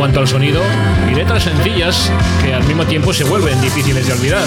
Cuanto 0.01 0.21
al 0.21 0.29
sonido 0.29 0.63
y 1.13 1.15
letras 1.15 1.43
sencillas 1.43 2.11
que 2.43 2.55
al 2.55 2.65
mismo 2.65 2.87
tiempo 2.87 3.13
se 3.13 3.23
vuelven 3.23 3.61
difíciles 3.61 4.07
de 4.07 4.15
olvidar. 4.15 4.45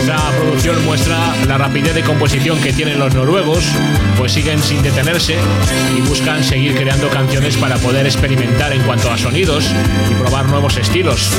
Esta 0.00 0.16
producción 0.30 0.82
muestra 0.86 1.18
la 1.46 1.58
rapidez 1.58 1.94
de 1.94 2.00
composición 2.00 2.58
que 2.62 2.72
tienen 2.72 2.98
los 2.98 3.14
noruegos, 3.14 3.62
pues 4.16 4.32
siguen 4.32 4.62
sin 4.62 4.82
detenerse 4.82 5.36
y 5.94 6.00
buscan 6.00 6.42
seguir 6.42 6.74
creando 6.74 7.10
canciones 7.10 7.58
para 7.58 7.76
poder 7.76 8.06
experimentar 8.06 8.72
en 8.72 8.80
cuanto 8.84 9.10
a 9.10 9.18
sonidos 9.18 9.66
y 10.10 10.14
probar 10.14 10.46
nuevos 10.46 10.78
estilos. 10.78 11.30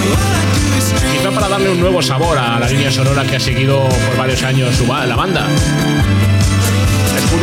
Quizá 1.11 1.31
para 1.31 1.49
darle 1.49 1.71
un 1.71 1.79
nuevo 1.79 2.03
sabor 2.03 2.37
a 2.37 2.59
la 2.59 2.67
línea 2.67 2.91
sonora 2.91 3.23
que 3.23 3.37
ha 3.37 3.39
seguido 3.39 3.89
por 3.89 4.17
varios 4.17 4.43
años 4.43 4.83
la 4.87 5.15
banda. 5.15 5.47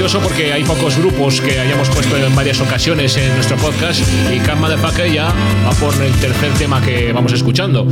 Curioso 0.02 0.20
porque 0.20 0.52
hay 0.52 0.64
pocos 0.64 0.98
grupos 0.98 1.40
que 1.40 1.60
hayamos 1.60 1.88
puesto 1.88 2.16
en 2.16 2.34
varias 2.34 2.60
ocasiones 2.60 3.16
en 3.16 3.32
nuestro 3.36 3.56
podcast 3.56 4.02
y 4.34 4.40
Camp 4.40 4.60
Motherfucker 4.60 5.12
ya 5.12 5.32
va 5.64 5.70
por 5.74 5.94
el 6.02 6.12
tercer 6.14 6.52
tema 6.54 6.82
que 6.82 7.12
vamos 7.12 7.32
escuchando. 7.32 7.86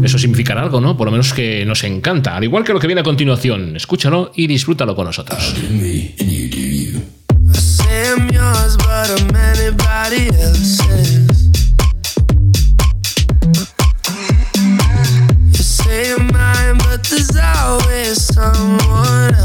Eso 0.00 0.18
significará 0.18 0.62
algo, 0.62 0.80
¿no? 0.80 0.96
Por 0.96 1.06
lo 1.06 1.10
menos 1.10 1.34
que 1.34 1.66
nos 1.66 1.82
encanta. 1.82 2.36
Al 2.36 2.44
igual 2.44 2.62
que 2.62 2.72
lo 2.72 2.78
que 2.78 2.86
viene 2.86 3.00
a 3.00 3.02
continuación. 3.02 3.74
Escúchalo 3.74 4.30
y 4.36 4.46
disfrútalo 4.46 4.94
con 4.94 5.06
nosotros. 5.06 5.52
mine, 16.18 16.78
but 16.78 17.02
there's 17.04 17.36
always 17.36 18.22
someone 18.22 19.37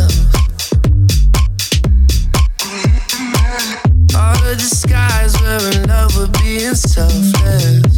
selfless. 6.75 7.92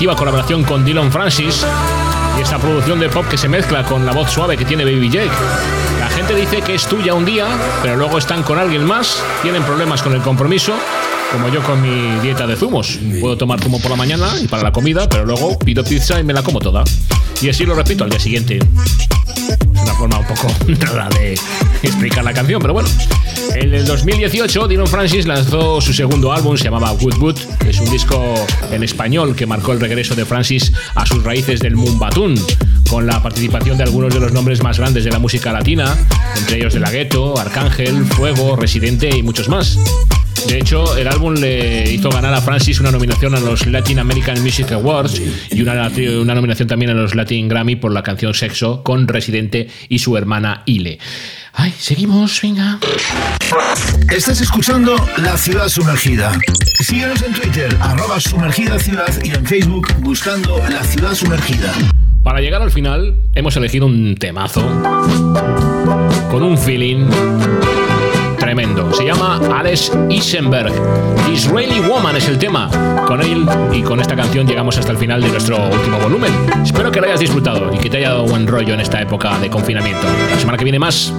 Adictiva 0.00 0.16
colaboración 0.16 0.64
con 0.64 0.82
Dylan 0.82 1.12
Francis 1.12 1.62
y 2.38 2.40
esa 2.40 2.58
producción 2.58 2.98
de 3.00 3.10
pop 3.10 3.26
que 3.28 3.36
se 3.36 3.50
mezcla 3.50 3.84
con 3.84 4.06
la 4.06 4.12
voz 4.12 4.30
suave 4.30 4.56
que 4.56 4.64
tiene 4.64 4.82
Baby 4.82 5.10
Jake. 5.10 5.30
La 5.98 6.08
gente 6.08 6.34
dice 6.34 6.62
que 6.62 6.74
es 6.74 6.86
tuya 6.86 7.12
un 7.12 7.26
día, 7.26 7.46
pero 7.82 7.96
luego 7.96 8.16
están 8.16 8.42
con 8.42 8.58
alguien 8.58 8.82
más, 8.82 9.22
tienen 9.42 9.62
problemas 9.62 10.00
con 10.00 10.14
el 10.14 10.22
compromiso, 10.22 10.72
como 11.32 11.50
yo 11.50 11.62
con 11.62 11.82
mi 11.82 12.18
dieta 12.20 12.46
de 12.46 12.56
zumos. 12.56 12.98
Puedo 13.20 13.36
tomar 13.36 13.60
zumo 13.60 13.78
por 13.78 13.90
la 13.90 13.98
mañana 13.98 14.30
y 14.40 14.48
para 14.48 14.62
la 14.62 14.72
comida, 14.72 15.06
pero 15.06 15.26
luego 15.26 15.58
pido 15.58 15.84
pizza 15.84 16.18
y 16.18 16.24
me 16.24 16.32
la 16.32 16.42
como 16.42 16.60
toda. 16.60 16.82
Y 17.42 17.50
así 17.50 17.66
lo 17.66 17.74
repito 17.74 18.04
al 18.04 18.08
día 18.08 18.20
siguiente. 18.20 18.56
Es 18.56 19.82
una 19.82 19.94
forma 19.96 20.18
un 20.18 20.26
poco 20.26 20.48
rara 20.94 21.10
de 21.10 21.38
explicar 21.82 22.24
la 22.24 22.32
canción, 22.32 22.62
pero 22.62 22.72
bueno. 22.72 22.88
En 23.54 23.74
el 23.74 23.84
2018, 23.84 24.68
Dylan 24.68 24.86
Francis 24.86 25.26
lanzó 25.26 25.80
su 25.80 25.92
segundo 25.92 26.32
álbum, 26.32 26.56
se 26.56 26.64
llamaba 26.64 26.92
Good 26.92 27.16
Good. 27.18 27.38
Es 27.66 27.80
un 27.80 27.90
disco 27.90 28.34
en 28.70 28.82
español 28.82 29.34
que 29.34 29.46
marcó 29.46 29.72
el 29.72 29.80
regreso 29.80 30.14
de 30.14 30.24
Francis 30.24 30.72
a 30.94 31.04
sus 31.04 31.22
raíces 31.24 31.60
del 31.60 31.76
Mumbatún, 31.76 32.40
con 32.88 33.06
la 33.06 33.22
participación 33.22 33.76
de 33.76 33.84
algunos 33.84 34.14
de 34.14 34.20
los 34.20 34.32
nombres 34.32 34.62
más 34.62 34.78
grandes 34.78 35.04
de 35.04 35.10
la 35.10 35.18
música 35.18 35.52
latina, 35.52 35.96
entre 36.36 36.58
ellos 36.58 36.74
De 36.74 36.80
La 36.80 36.90
Ghetto, 36.90 37.38
Arcángel, 37.38 38.04
Fuego, 38.06 38.56
Residente 38.56 39.10
y 39.16 39.22
muchos 39.22 39.48
más. 39.48 39.78
De 40.46 40.58
hecho, 40.58 40.96
el 40.96 41.06
álbum 41.08 41.34
le 41.34 41.90
hizo 41.92 42.10
ganar 42.10 42.34
a 42.34 42.40
Francis 42.40 42.80
una 42.80 42.90
nominación 42.90 43.34
a 43.34 43.40
los 43.40 43.66
Latin 43.66 43.98
American 43.98 44.42
Music 44.42 44.72
Awards 44.72 45.20
y 45.50 45.62
una, 45.62 45.90
una 46.20 46.34
nominación 46.34 46.68
también 46.68 46.90
a 46.90 46.94
los 46.94 47.14
Latin 47.14 47.48
Grammy 47.48 47.76
por 47.76 47.92
la 47.92 48.02
canción 48.02 48.34
Sexo 48.34 48.82
con 48.82 49.06
Residente 49.06 49.68
y 49.88 49.98
su 49.98 50.16
hermana 50.16 50.62
Ile. 50.66 50.98
Ay, 51.52 51.74
seguimos, 51.78 52.40
venga. 52.42 52.78
Estás 54.10 54.40
escuchando 54.40 54.96
La 55.18 55.36
Ciudad 55.36 55.68
Sumergida. 55.68 56.38
Síguenos 56.80 57.22
en 57.22 57.32
Twitter, 57.32 57.76
arroba 57.80 58.20
sumergida 58.20 58.78
ciudad 58.78 59.12
y 59.22 59.30
en 59.30 59.46
Facebook 59.46 59.88
buscando 60.00 60.58
La 60.70 60.82
Ciudad 60.84 61.14
Sumergida. 61.14 61.72
Para 62.22 62.40
llegar 62.40 62.62
al 62.62 62.70
final, 62.70 63.16
hemos 63.34 63.56
elegido 63.56 63.86
un 63.86 64.14
temazo 64.16 64.62
con 66.30 66.42
un 66.42 66.56
feeling 66.58 67.06
tremendo. 68.50 68.92
Se 68.92 69.04
llama 69.04 69.40
Alex 69.56 69.92
Isenberg. 70.08 70.72
Israeli 71.32 71.78
Woman 71.78 72.16
es 72.16 72.26
el 72.26 72.36
tema. 72.36 72.68
Con 73.06 73.20
él 73.20 73.46
y 73.72 73.80
con 73.80 74.00
esta 74.00 74.16
canción 74.16 74.44
llegamos 74.44 74.76
hasta 74.76 74.90
el 74.90 74.98
final 74.98 75.22
de 75.22 75.28
nuestro 75.28 75.56
último 75.70 76.00
volumen. 76.00 76.32
Espero 76.64 76.90
que 76.90 77.00
lo 77.00 77.06
hayas 77.06 77.20
disfrutado 77.20 77.72
y 77.72 77.78
que 77.78 77.88
te 77.88 77.98
haya 77.98 78.08
dado 78.08 78.24
buen 78.24 78.48
rollo 78.48 78.74
en 78.74 78.80
esta 78.80 79.00
época 79.00 79.38
de 79.38 79.48
confinamiento. 79.48 80.04
La 80.32 80.38
semana 80.40 80.58
que 80.58 80.64
viene 80.64 80.80
más. 80.80 81.12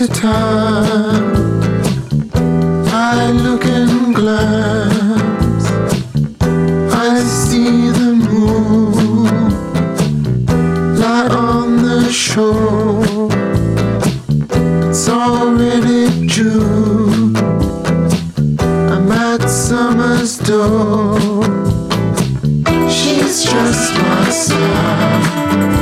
In 0.00 0.08
time. 0.08 1.52
I 2.94 3.30
look 3.30 3.64
and 3.64 4.14
glance, 4.14 5.01
I 7.04 7.18
see 7.24 7.90
the 7.90 8.14
moon 8.14 9.24
lie 11.00 11.26
on 11.26 11.82
the 11.82 12.08
shore. 12.12 13.28
It's 14.88 15.08
already 15.08 16.28
June. 16.28 17.36
I'm 18.56 19.10
at 19.10 19.50
summer's 19.50 20.38
door. 20.38 21.18
She's 22.88 23.42
just 23.50 23.94
my 23.98 24.30
side. 24.30 25.81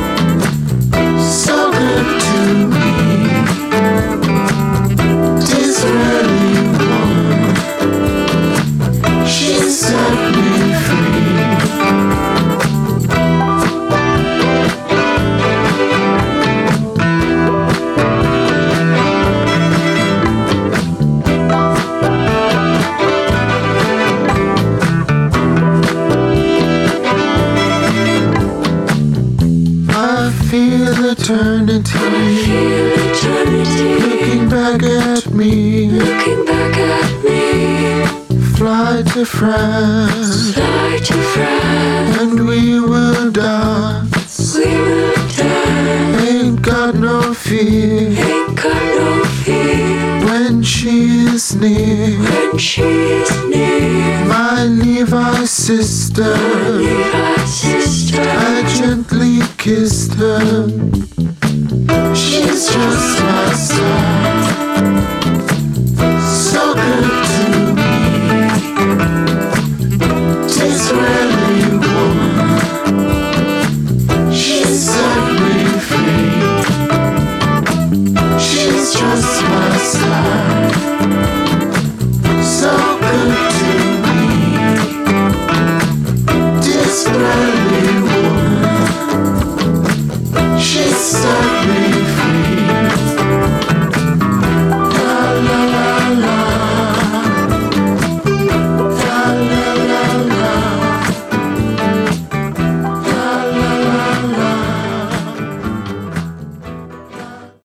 Sister. 55.78 56.34
My 56.34 56.70
Levi 56.78 57.44
sister. 57.44 58.20
I 58.20 58.62
gently 58.76 59.38
kissed 59.56 60.14
her. 60.14 60.79